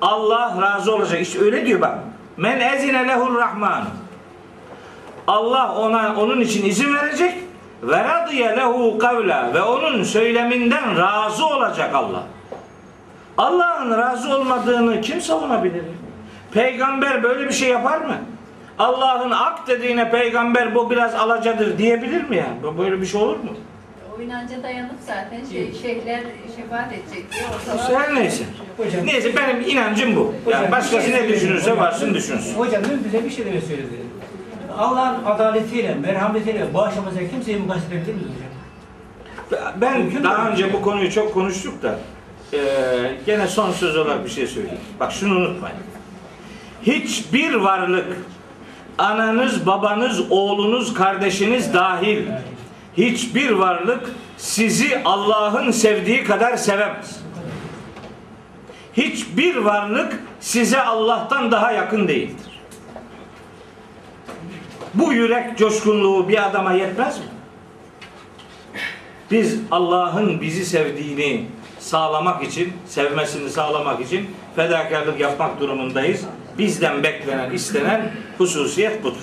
[0.00, 1.20] Allah razı olacak.
[1.20, 1.98] İşte öyle diyor bak.
[2.36, 3.84] Men ezine lehur rahman.
[5.26, 7.34] Allah ona onun için izin verecek
[7.82, 12.22] ve radiye lehu kavla ve onun söyleminden razı olacak Allah.
[13.38, 15.82] Allah'ın razı olmadığını kim savunabilir?
[16.52, 18.16] Peygamber böyle bir şey yapar mı?
[18.78, 22.78] Allah'ın ak dediğine peygamber bu biraz alacadır diyebilir mi yani?
[22.78, 23.50] Böyle bir şey olur mu?
[24.18, 26.20] O inanca dayanıp zaten şey, şeyhler
[26.56, 27.82] şefaat edecek diye ortalığa...
[27.82, 28.44] İşte her neyse.
[28.76, 30.34] Hocam, Neyse benim inancım bu.
[30.50, 32.54] Yani Hocam, başkası bir şey ne düşünürse Hocam, varsın düşünsün.
[32.58, 33.94] Hocam dün bize bir şey de söyledi.
[34.78, 38.30] Allah'ın adaletiyle, merhametiyle bağışlamasıyla kimseyi mukayese edebilir miyiz
[39.50, 39.72] hocam?
[39.80, 41.98] Ben Mümkün daha önce bu konuyu çok konuştuk da
[42.52, 42.60] eee,
[43.26, 44.78] gene son söz olarak bir şey söyleyeyim.
[45.00, 45.76] Bak şunu unutmayın.
[46.82, 48.06] Hiçbir varlık
[48.98, 52.22] ananız, babanız, oğlunuz, kardeşiniz dahil
[52.96, 57.20] hiçbir varlık sizi Allah'ın sevdiği kadar sevemez.
[58.96, 62.45] Hiçbir varlık size Allah'tan daha yakın değildir.
[64.98, 67.24] Bu yürek coşkunluğu bir adama yetmez mi?
[69.30, 71.46] Biz Allah'ın bizi sevdiğini
[71.78, 76.24] sağlamak için, sevmesini sağlamak için fedakarlık yapmak durumundayız.
[76.58, 79.20] Bizden beklenen, istenen hususiyet budur.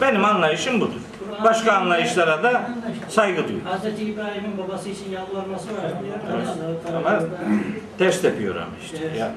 [0.00, 1.00] Benim anlayışım budur.
[1.44, 2.70] Başka anlayışlara da
[3.08, 3.70] saygı duyuyorum.
[3.70, 5.92] Hazreti İbrahim'in babası için yalvarması var.
[6.96, 7.20] Ama
[7.98, 9.18] ters tepiyor ama işte.
[9.18, 9.32] Ya.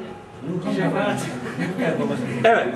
[2.44, 2.68] Evet.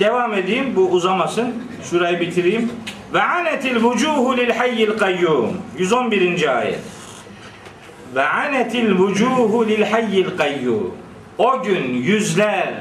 [0.00, 0.76] Devam edeyim.
[0.76, 1.54] Bu uzamasın.
[1.90, 2.72] Şurayı bitireyim.
[3.14, 5.56] Ve anetil vucuhu lil hayyil kayyum.
[5.78, 6.58] 111.
[6.58, 6.80] ayet.
[8.14, 10.94] Ve anetil vucuhu lil hayyil kayyum.
[11.38, 12.74] O gün yüzler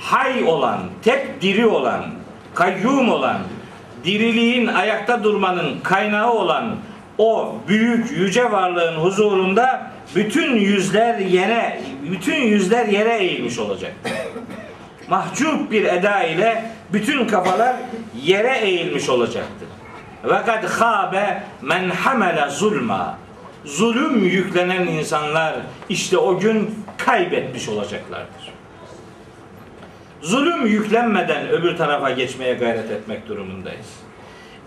[0.00, 2.04] hay olan, tek diri olan,
[2.54, 3.38] kayyum olan,
[4.04, 6.76] diriliğin ayakta durmanın kaynağı olan
[7.18, 11.80] o büyük yüce varlığın huzurunda bütün yüzler yere
[12.10, 13.92] bütün yüzler yere eğilmiş olacak.
[15.08, 17.76] Mahcup bir eda ile bütün kafalar
[18.22, 19.68] yere eğilmiş olacaktır.
[20.24, 23.18] Ve kad khabe men hamele zulma.
[23.64, 25.54] Zulüm yüklenen insanlar
[25.88, 28.52] işte o gün kaybetmiş olacaklardır.
[30.22, 33.86] Zulüm yüklenmeden öbür tarafa geçmeye gayret etmek durumundayız.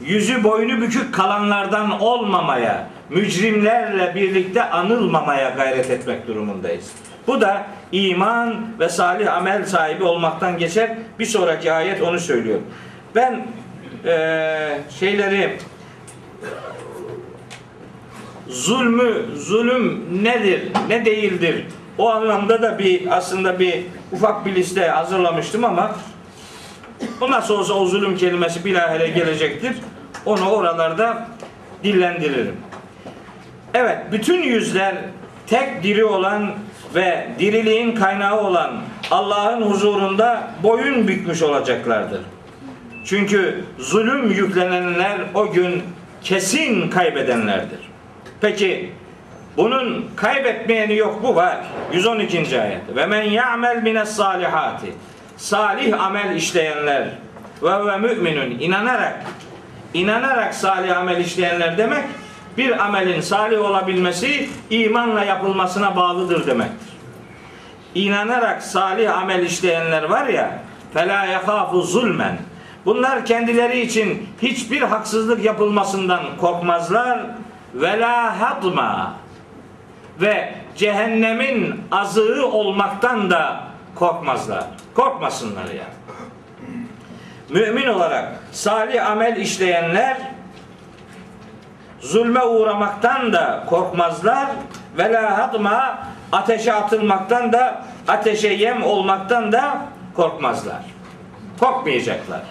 [0.02, 6.92] Yüzü boynu bükük kalanlardan olmamaya, mücrimlerle birlikte anılmamaya gayret etmek durumundayız.
[7.28, 10.98] Bu da iman ve salih amel sahibi olmaktan geçer.
[11.20, 12.60] Bir sonraki ayet onu söylüyor.
[13.16, 13.46] Ben
[14.06, 15.58] eee, şeyleri
[18.48, 21.66] zulmü, zulüm nedir, ne değildir?
[21.98, 25.96] O anlamda da bir aslında bir ufak bir liste hazırlamıştım ama
[27.22, 29.74] bu nasıl olsa o zulüm kelimesi bilahare gelecektir.
[30.26, 31.28] Onu oralarda
[31.84, 32.56] dillendiririm.
[33.74, 34.96] Evet, bütün yüzler
[35.48, 36.52] tek diri olan
[36.96, 38.72] ve diriliğin kaynağı olan
[39.12, 42.22] Allah'ın huzurunda boyun bükmüş olacaklardır.
[43.06, 45.84] Çünkü zulüm yüklenenler o gün
[46.24, 47.80] kesin kaybedenlerdir.
[48.42, 48.92] Peki
[49.58, 51.58] bunun kaybetmeyeni yok bu var.
[51.94, 52.62] 112.
[52.62, 52.96] ayet.
[52.96, 54.94] Ve men ya'mel mines salihati.
[55.38, 57.08] Salih amel işleyenler
[57.64, 59.24] ve ve müminun inanarak
[59.94, 62.04] inanarak salih amel işleyenler demek
[62.58, 66.92] bir amelin salih olabilmesi imanla yapılmasına bağlıdır demektir.
[67.96, 70.60] İnanarak salih amel işleyenler var ya
[70.94, 72.38] fela yakafu zulmen
[72.86, 77.26] Bunlar kendileri için hiçbir haksızlık yapılmasından korkmazlar
[77.76, 79.14] la hadma
[80.22, 83.64] ve cehennemin azığı olmaktan da
[83.96, 84.64] korkmazlar.
[84.94, 86.02] Korkmasınlar yani.
[87.50, 90.18] Mümin olarak salih amel işleyenler
[92.02, 94.48] zulme uğramaktan da korkmazlar
[94.98, 96.00] ve la hadma
[96.32, 100.84] ateşe atılmaktan da ateşe yem olmaktan da korkmazlar.
[101.60, 102.42] Korkmayacaklar.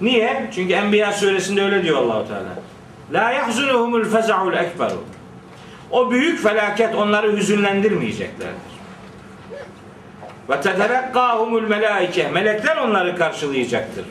[0.00, 0.50] Niye?
[0.54, 2.54] Çünkü Enbiya suresinde öyle diyor Allahu Teala.
[3.12, 5.04] La yahzunuhumul feza'ul ekberu.
[5.90, 8.74] O büyük felaket onları hüzünlendirmeyeceklerdir.
[10.50, 12.28] Ve teterakkahumul melaike.
[12.28, 14.04] Melekler onları karşılayacaktır.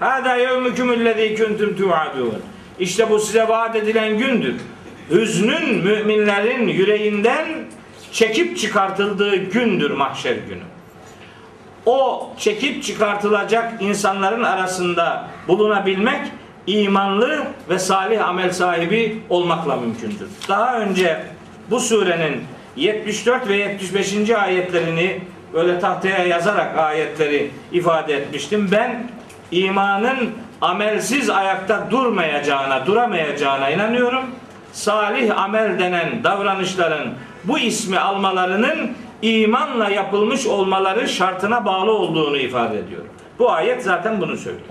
[0.00, 2.42] Hada yevmükümüllezî kuntum tu'adun.
[2.78, 4.54] İşte bu size vaat edilen gündür.
[5.10, 7.46] Hüznün müminlerin yüreğinden
[8.12, 10.62] çekip çıkartıldığı gündür mahşer günü.
[11.86, 16.20] O çekip çıkartılacak insanların arasında bulunabilmek
[16.66, 20.28] imanlı ve salih amel sahibi olmakla mümkündür.
[20.48, 21.20] Daha önce
[21.70, 22.42] bu surenin
[22.76, 24.30] 74 ve 75.
[24.30, 25.20] ayetlerini
[25.52, 28.68] böyle tahtaya yazarak ayetleri ifade etmiştim.
[28.72, 29.10] Ben
[29.50, 30.30] imanın
[30.60, 34.24] amelsiz ayakta durmayacağına, duramayacağına inanıyorum.
[34.72, 37.08] Salih amel denen davranışların
[37.44, 43.02] bu ismi almalarının imanla yapılmış olmaları şartına bağlı olduğunu ifade ediyor.
[43.38, 44.66] Bu ayet zaten bunu söylüyor.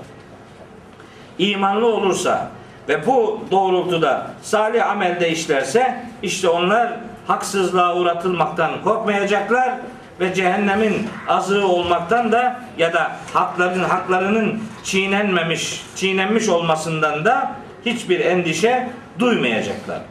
[1.37, 2.51] İmanlı olursa
[2.89, 6.93] ve bu doğrultuda salih amelde işlerse işte onlar
[7.27, 9.73] haksızlığa uğratılmaktan korkmayacaklar
[10.19, 17.51] ve cehennemin azığı olmaktan da ya da hakların haklarının çiğnenmemiş, çiğnenmiş olmasından da
[17.85, 18.89] hiçbir endişe
[19.19, 20.01] duymayacaklar.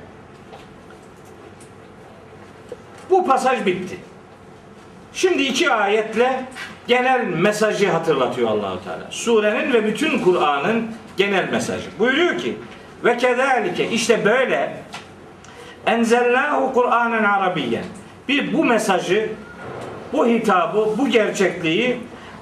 [3.11, 3.97] Bu pasaj bitti.
[5.12, 6.45] Şimdi iki ayetle
[6.87, 9.07] genel mesajı hatırlatıyor Allahu Teala.
[9.11, 11.87] Surenin ve bütün Kur'an'ın genel mesajı.
[11.99, 12.57] Buyuruyor ki
[13.05, 14.77] ve kezalike işte böyle
[15.87, 17.85] enzellahu Kur'anen Arabiyyen.
[18.28, 19.31] Bir bu mesajı,
[20.12, 21.99] bu hitabı, bu gerçekliği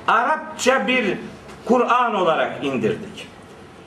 [0.08, 1.18] Arapça bir
[1.64, 3.28] Kur'an olarak indirdik.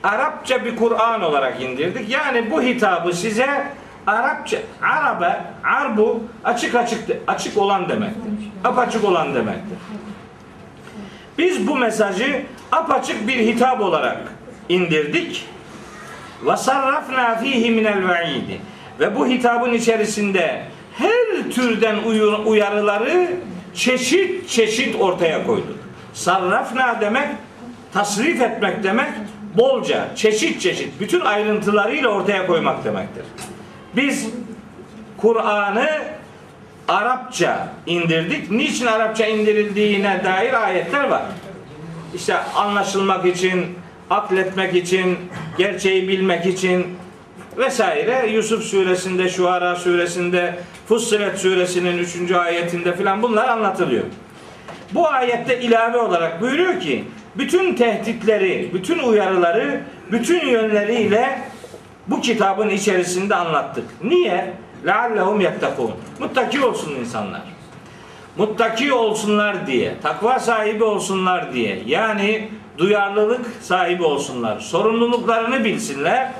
[0.02, 2.10] Arapça bir Kur'an olarak indirdik.
[2.10, 3.66] Yani bu hitabı size
[4.06, 8.32] Arapça, Arabe, arbu açık açık açık olan demektir.
[8.64, 9.78] Apaçık olan demektir.
[11.38, 12.42] Biz bu mesajı
[12.72, 14.18] apaçık bir hitap olarak
[14.68, 15.46] indirdik.
[16.46, 18.60] Ve sarrafna fihi minel ve'idi.
[19.00, 20.62] Ve bu hitabın içerisinde
[20.98, 21.96] her türden
[22.46, 23.30] uyarıları
[23.78, 25.78] çeşit çeşit ortaya koyduk.
[26.14, 27.28] Sarrafna demek
[27.92, 29.10] tasrif etmek demek
[29.56, 33.24] bolca, çeşit çeşit, bütün ayrıntılarıyla ortaya koymak demektir.
[33.96, 34.28] Biz
[35.16, 35.88] Kur'an'ı
[36.88, 38.50] Arapça indirdik.
[38.50, 41.22] Niçin Arapça indirildiğine dair ayetler var.
[42.14, 43.78] İşte anlaşılmak için,
[44.10, 45.18] akletmek için,
[45.58, 46.97] gerçeği bilmek için
[47.57, 48.27] vesaire.
[48.31, 50.55] Yusuf suresinde, Şuara suresinde,
[50.87, 52.31] Fussilet suresinin 3.
[52.31, 54.03] ayetinde filan bunlar anlatılıyor.
[54.93, 57.03] Bu ayette ilave olarak buyuruyor ki
[57.35, 59.81] bütün tehditleri, bütün uyarıları,
[60.11, 61.41] bütün yönleriyle
[62.07, 63.85] bu kitabın içerisinde anlattık.
[64.03, 64.53] Niye?
[64.85, 67.41] لَعَلَّهُمْ يَتَّقُونَ Muttaki olsun insanlar.
[68.37, 71.83] Muttaki olsunlar diye, takva sahibi olsunlar diye.
[71.85, 74.59] Yani duyarlılık sahibi olsunlar.
[74.59, 76.31] Sorumluluklarını bilsinler.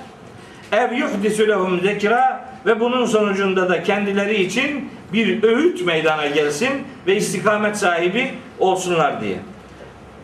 [0.73, 6.71] Ev yuhdisu lehum zekra ve bunun sonucunda da kendileri için bir öğüt meydana gelsin
[7.07, 9.37] ve istikamet sahibi olsunlar diye.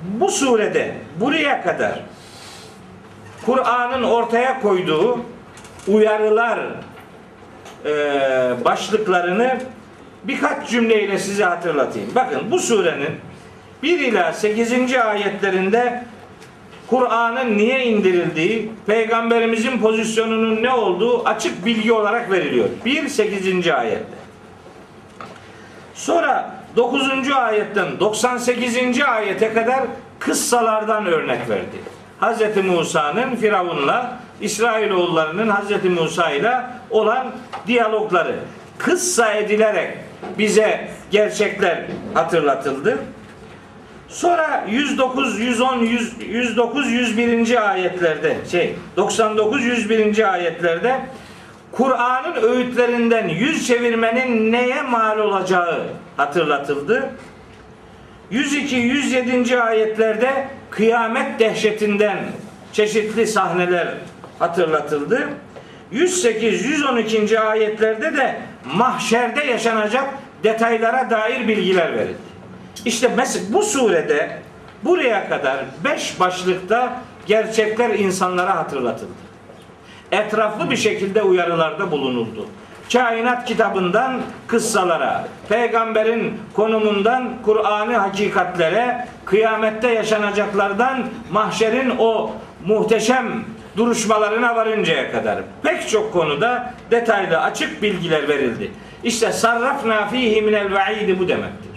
[0.02, 2.00] Bu surede buraya kadar
[3.46, 5.20] Kur'an'ın ortaya koyduğu
[5.88, 6.58] uyarılar
[7.84, 7.90] e,
[8.64, 9.58] başlıklarını
[10.24, 12.08] birkaç cümleyle size hatırlatayım.
[12.14, 13.20] Bakın bu surenin
[13.82, 14.94] 1 ila 8.
[14.94, 16.04] ayetlerinde
[16.90, 22.68] Kur'an'ın niye indirildiği, peygamberimizin pozisyonunun ne olduğu açık bilgi olarak veriliyor.
[22.84, 23.68] 1 8.
[23.68, 24.04] ayette.
[25.94, 27.30] Sonra 9.
[27.30, 29.00] ayetten 98.
[29.00, 29.80] ayete kadar
[30.18, 31.76] kıssalardan örnek verdi.
[32.20, 32.64] Hz.
[32.64, 35.84] Musa'nın Firavun'la İsrailoğullarının Hz.
[35.84, 37.26] Musa ile olan
[37.66, 38.36] diyalogları
[38.78, 39.98] kıssa edilerek
[40.38, 41.84] bize gerçekler
[42.14, 42.98] hatırlatıldı.
[44.14, 47.70] Sonra 109, 110, 100, 109, 101.
[47.70, 50.32] ayetlerde şey 99, 101.
[50.32, 51.00] ayetlerde
[51.72, 55.82] Kur'an'ın öğütlerinden yüz çevirmenin neye mal olacağı
[56.16, 57.10] hatırlatıldı.
[58.30, 59.60] 102, 107.
[59.60, 62.18] ayetlerde kıyamet dehşetinden
[62.72, 63.88] çeşitli sahneler
[64.38, 65.28] hatırlatıldı.
[65.92, 67.40] 108, 112.
[67.40, 68.40] ayetlerde de
[68.74, 70.04] mahşerde yaşanacak
[70.44, 72.23] detaylara dair bilgiler verildi.
[72.84, 74.38] İşte mesela bu surede
[74.84, 79.24] buraya kadar beş başlıkta gerçekler insanlara hatırlatıldı.
[80.12, 82.46] Etraflı bir şekilde uyarılarda bulunuldu.
[82.92, 92.30] Kainat kitabından kıssalara, peygamberin konumundan Kur'an'ı hakikatlere, kıyamette yaşanacaklardan mahşerin o
[92.66, 93.44] muhteşem
[93.76, 98.70] duruşmalarına varıncaya kadar pek çok konuda detaylı açık bilgiler verildi.
[99.04, 101.73] İşte sarrafna fihi minel vaidi bu demektir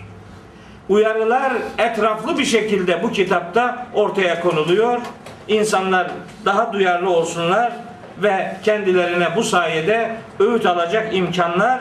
[0.89, 5.01] uyarılar etraflı bir şekilde bu kitapta ortaya konuluyor.
[5.47, 6.11] İnsanlar
[6.45, 7.73] daha duyarlı olsunlar
[8.17, 11.79] ve kendilerine bu sayede öğüt alacak imkanlar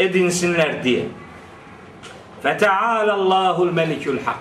[0.00, 1.04] edinsinler diye.
[2.42, 4.36] Feteâlallâhul melikül hak.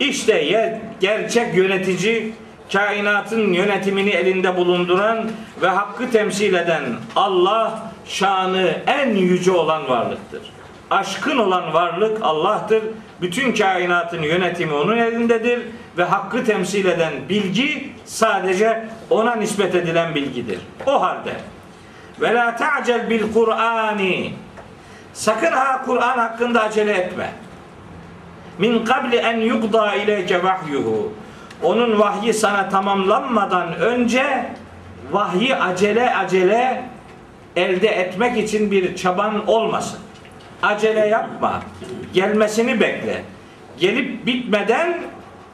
[0.00, 2.32] İşte gerçek yönetici,
[2.72, 5.30] kainatın yönetimini elinde bulunduran
[5.62, 6.82] ve hakkı temsil eden
[7.16, 10.55] Allah şanı en yüce olan varlıktır.
[10.90, 12.82] Aşkın olan varlık Allah'tır.
[13.20, 15.62] Bütün kainatın yönetimi onun elindedir
[15.98, 20.58] ve hakkı temsil eden bilgi sadece ona nispet edilen bilgidir.
[20.86, 21.32] O halde
[22.20, 24.32] ve la ta'cel bil Kur'ani
[25.12, 27.30] sakın ha Kur'an hakkında acele etme
[28.58, 31.12] min kabli en yugda ileyke vahyuhu
[31.62, 34.46] onun vahyi sana tamamlanmadan önce
[35.12, 36.82] vahyi acele acele
[37.56, 39.98] elde etmek için bir çaban olmasın.
[40.66, 41.62] Acele yapma.
[42.14, 43.22] Gelmesini bekle.
[43.78, 45.02] Gelip bitmeden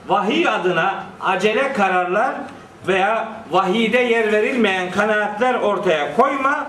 [0.09, 2.35] vahiy adına acele kararlar
[2.89, 6.67] veya vahide yer verilmeyen kanaatler ortaya koyma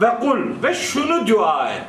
[0.00, 1.86] ve kul ve şunu dua et.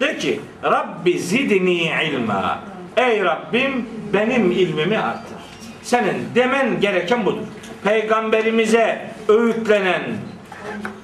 [0.00, 2.58] De ki Rabbi zidni ilma.
[2.96, 5.36] Ey Rabbim benim ilmimi artır.
[5.82, 7.46] Senin demen gereken budur.
[7.84, 10.02] Peygamberimize öğütlenen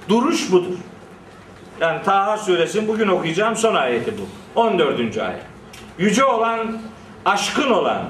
[0.09, 0.79] duruş budur.
[1.83, 4.61] Yani Taha suresinin bugün okuyacağım son ayeti bu.
[4.61, 5.01] 14.
[5.01, 5.43] ayet.
[5.99, 6.79] Yüce olan,
[7.25, 8.03] aşkın olan,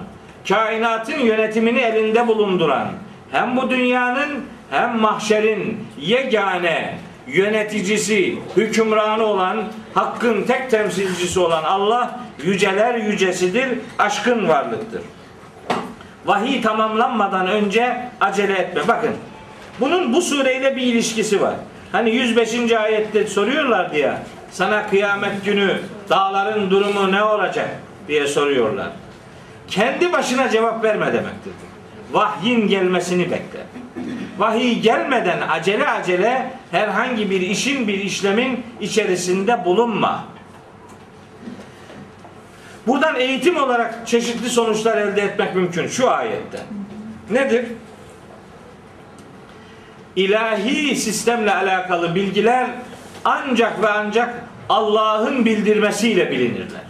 [0.48, 2.88] kainatın yönetimini elinde bulunduran,
[3.30, 12.94] hem bu dünyanın hem mahşerin yegane yöneticisi, hükümranı olan, hakkın tek temsilcisi olan Allah yüceler
[12.94, 13.68] yücesidir,
[13.98, 15.02] aşkın varlıktır.
[16.26, 18.82] Vahiy tamamlanmadan önce acele etme.
[18.88, 19.12] Bakın
[19.80, 21.54] bunun bu sureyle bir ilişkisi var.
[21.92, 22.72] Hani 105.
[22.72, 24.12] ayette soruyorlar diye
[24.50, 25.78] sana kıyamet günü
[26.10, 27.68] dağların durumu ne olacak
[28.08, 28.88] diye soruyorlar.
[29.68, 31.52] Kendi başına cevap verme demektir.
[32.12, 33.60] vahyin gelmesini bekle.
[34.38, 40.24] Vahiy gelmeden acele acele herhangi bir işin bir işlemin içerisinde bulunma.
[42.86, 46.58] Buradan eğitim olarak çeşitli sonuçlar elde etmek mümkün şu ayette.
[47.30, 47.66] Nedir?
[50.16, 52.66] İlahi sistemle alakalı bilgiler
[53.24, 54.34] ancak ve ancak
[54.68, 56.82] Allah'ın bildirmesiyle bilinirler.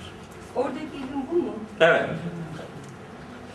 [0.55, 1.55] Oradaki ilim bu mu?
[1.81, 2.07] Evet.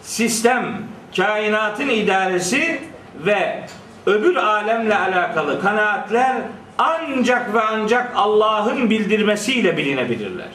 [0.02, 0.84] Sistem,
[1.16, 2.82] kainatın idaresi
[3.26, 3.64] ve
[4.06, 6.36] öbür alemle alakalı kanaatler
[6.78, 10.50] ancak ve ancak Allah'ın bildirmesiyle bilinebilirler.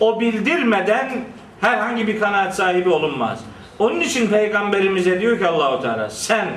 [0.00, 1.10] O bildirmeden
[1.60, 3.40] herhangi bir kanaat sahibi olunmaz.
[3.78, 6.48] Onun için peygamberimize diyor ki Allahu Teala sen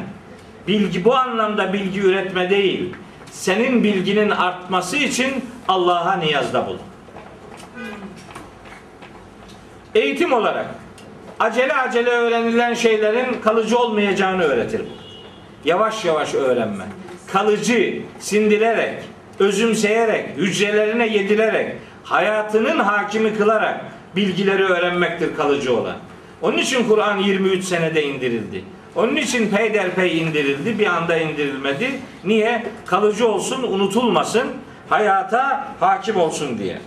[0.68, 2.95] bilgi bu anlamda bilgi üretme değil.
[3.31, 6.80] Senin bilginin artması için Allah'a niyazda bulun.
[9.95, 10.65] Eğitim olarak
[11.40, 14.81] acele acele öğrenilen şeylerin kalıcı olmayacağını öğretir.
[15.65, 16.84] Yavaş yavaş öğrenme.
[17.31, 19.03] Kalıcı, sindirerek,
[19.40, 25.95] özümseyerek, hücrelerine yedirerek, hayatının hakimi kılarak bilgileri öğrenmektir kalıcı olan.
[26.41, 28.64] Onun için Kur'an 23 senede indirildi.
[28.95, 31.99] Onun için peyderpey indirildi, bir anda indirilmedi.
[32.24, 32.66] Niye?
[32.86, 34.48] Kalıcı olsun, unutulmasın,
[34.90, 36.80] hayata hakim olsun diye.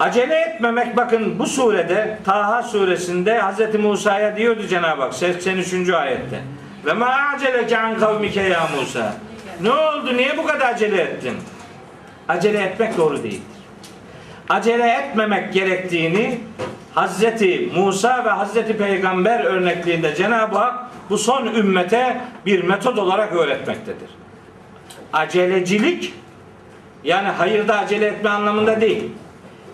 [0.00, 3.74] Acele etmemek bakın bu surede Taha suresinde Hz.
[3.74, 5.90] Musa'ya diyordu Cenab-ı Hak 83.
[5.90, 6.40] ayette.
[6.86, 9.14] Ve ma aceleke an kavmike ya Musa.
[9.60, 10.16] Ne oldu?
[10.16, 11.36] Niye bu kadar acele ettin?
[12.28, 13.42] Acele etmek doğru değildir.
[14.48, 16.40] Acele etmemek gerektiğini
[16.94, 24.08] Hazreti Musa ve Hazreti Peygamber örnekliğinde Cenab-ı Hak bu son ümmete bir metod olarak öğretmektedir.
[25.12, 26.14] Acelecilik
[27.04, 29.10] yani hayırda acele etme anlamında değil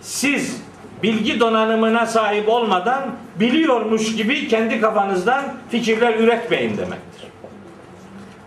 [0.01, 0.61] siz
[1.03, 3.03] bilgi donanımına sahip olmadan
[3.35, 7.27] biliyormuş gibi kendi kafanızdan fikirler üretmeyin demektir.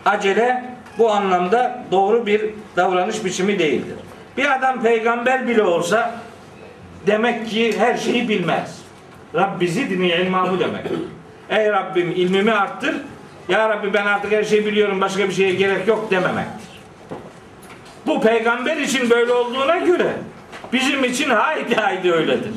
[0.04, 0.64] Acele
[0.98, 3.96] bu anlamda doğru bir davranış biçimi değildir.
[4.36, 6.14] Bir adam peygamber bile olsa
[7.06, 8.78] demek ki her şeyi bilmez.
[9.34, 10.86] Rabbi zidni ilmamı demek.
[11.50, 12.96] Ey Rabbim ilmimi arttır.
[13.48, 16.70] Ya Rabbi ben artık her şeyi biliyorum başka bir şeye gerek yok dememektir.
[18.06, 20.12] Bu peygamber için böyle olduğuna göre
[20.72, 22.52] bizim için haydi haydi öyledir.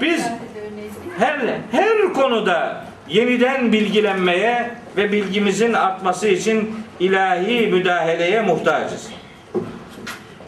[0.00, 0.28] Biz-?
[1.18, 1.40] Her
[1.72, 9.10] her konuda yeniden bilgilenmeye ve bilgimizin artması için ilahi müdahaleye muhtacız.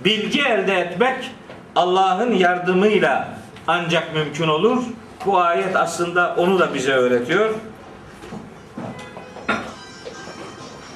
[0.04, 1.30] Bilgi elde etmek
[1.76, 3.28] Allah'ın yardımıyla
[3.66, 4.82] ancak mümkün olur.
[5.26, 7.50] Bu ayet aslında onu da bize öğretiyor.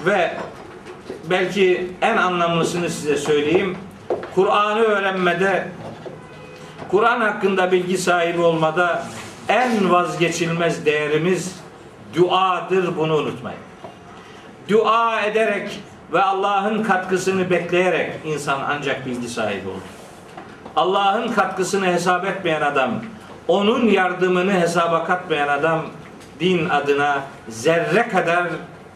[0.07, 0.35] Ve
[1.31, 3.79] belki en anlamlısını size söyleyeyim.
[4.35, 5.69] Kur'an'ı öğrenmede
[6.89, 9.03] Kur'an hakkında bilgi sahibi olmada
[9.49, 11.61] en vazgeçilmez değerimiz
[12.15, 13.61] duadır bunu unutmayın.
[14.69, 15.81] Dua ederek
[16.13, 19.98] ve Allah'ın katkısını bekleyerek insan ancak bilgi sahibi olur.
[20.77, 22.91] Allah'ın katkısını hesap etmeyen adam,
[23.49, 25.83] onun yardımını hesaba katmayan adam
[26.41, 28.45] din adına zerre kadar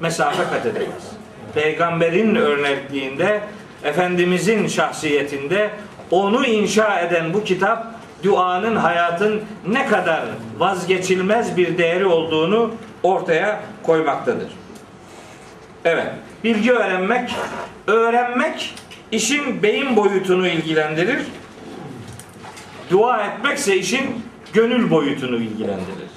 [0.01, 1.13] mesafe kat edemez.
[1.55, 3.41] Peygamberin örnekliğinde,
[3.85, 5.71] Efendimizin şahsiyetinde
[6.11, 7.87] onu inşa eden bu kitap
[8.23, 10.23] duanın hayatın ne kadar
[10.59, 12.71] vazgeçilmez bir değeri olduğunu
[13.03, 14.49] ortaya koymaktadır.
[15.85, 16.07] Evet,
[16.45, 17.31] bilgi öğrenmek,
[17.87, 18.75] öğrenmek
[19.13, 21.23] işin beyin boyutunu ilgilendirir.
[22.91, 24.23] Dua etmekse işin
[24.53, 26.11] gönül boyutunu ilgilendirir.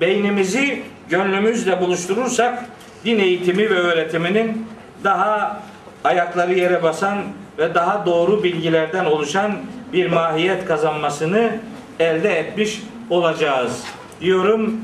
[0.00, 2.64] Beynimizi gönlümüzle buluşturursak
[3.04, 4.66] din eğitimi ve öğretiminin
[5.04, 5.62] daha
[6.04, 7.18] ayakları yere basan
[7.58, 9.52] ve daha doğru bilgilerden oluşan
[9.92, 11.50] bir mahiyet kazanmasını
[12.00, 13.84] elde etmiş olacağız
[14.20, 14.76] diyorum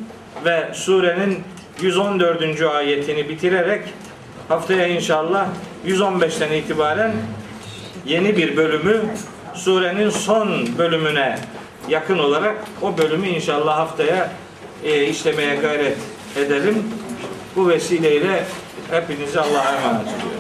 [0.45, 1.39] ve surenin
[1.83, 2.63] 114.
[2.63, 3.83] ayetini bitirerek
[4.49, 5.49] haftaya inşallah
[5.87, 7.13] 115'ten itibaren
[8.07, 9.01] yeni bir bölümü
[9.55, 11.39] surenin son bölümüne
[11.89, 14.31] yakın olarak o bölümü inşallah haftaya
[14.85, 15.99] e, işlemeye gayret
[16.37, 16.85] edelim.
[17.57, 18.45] Bu vesileyle
[18.91, 20.40] hepinizi Allah'a emanet ediyorum.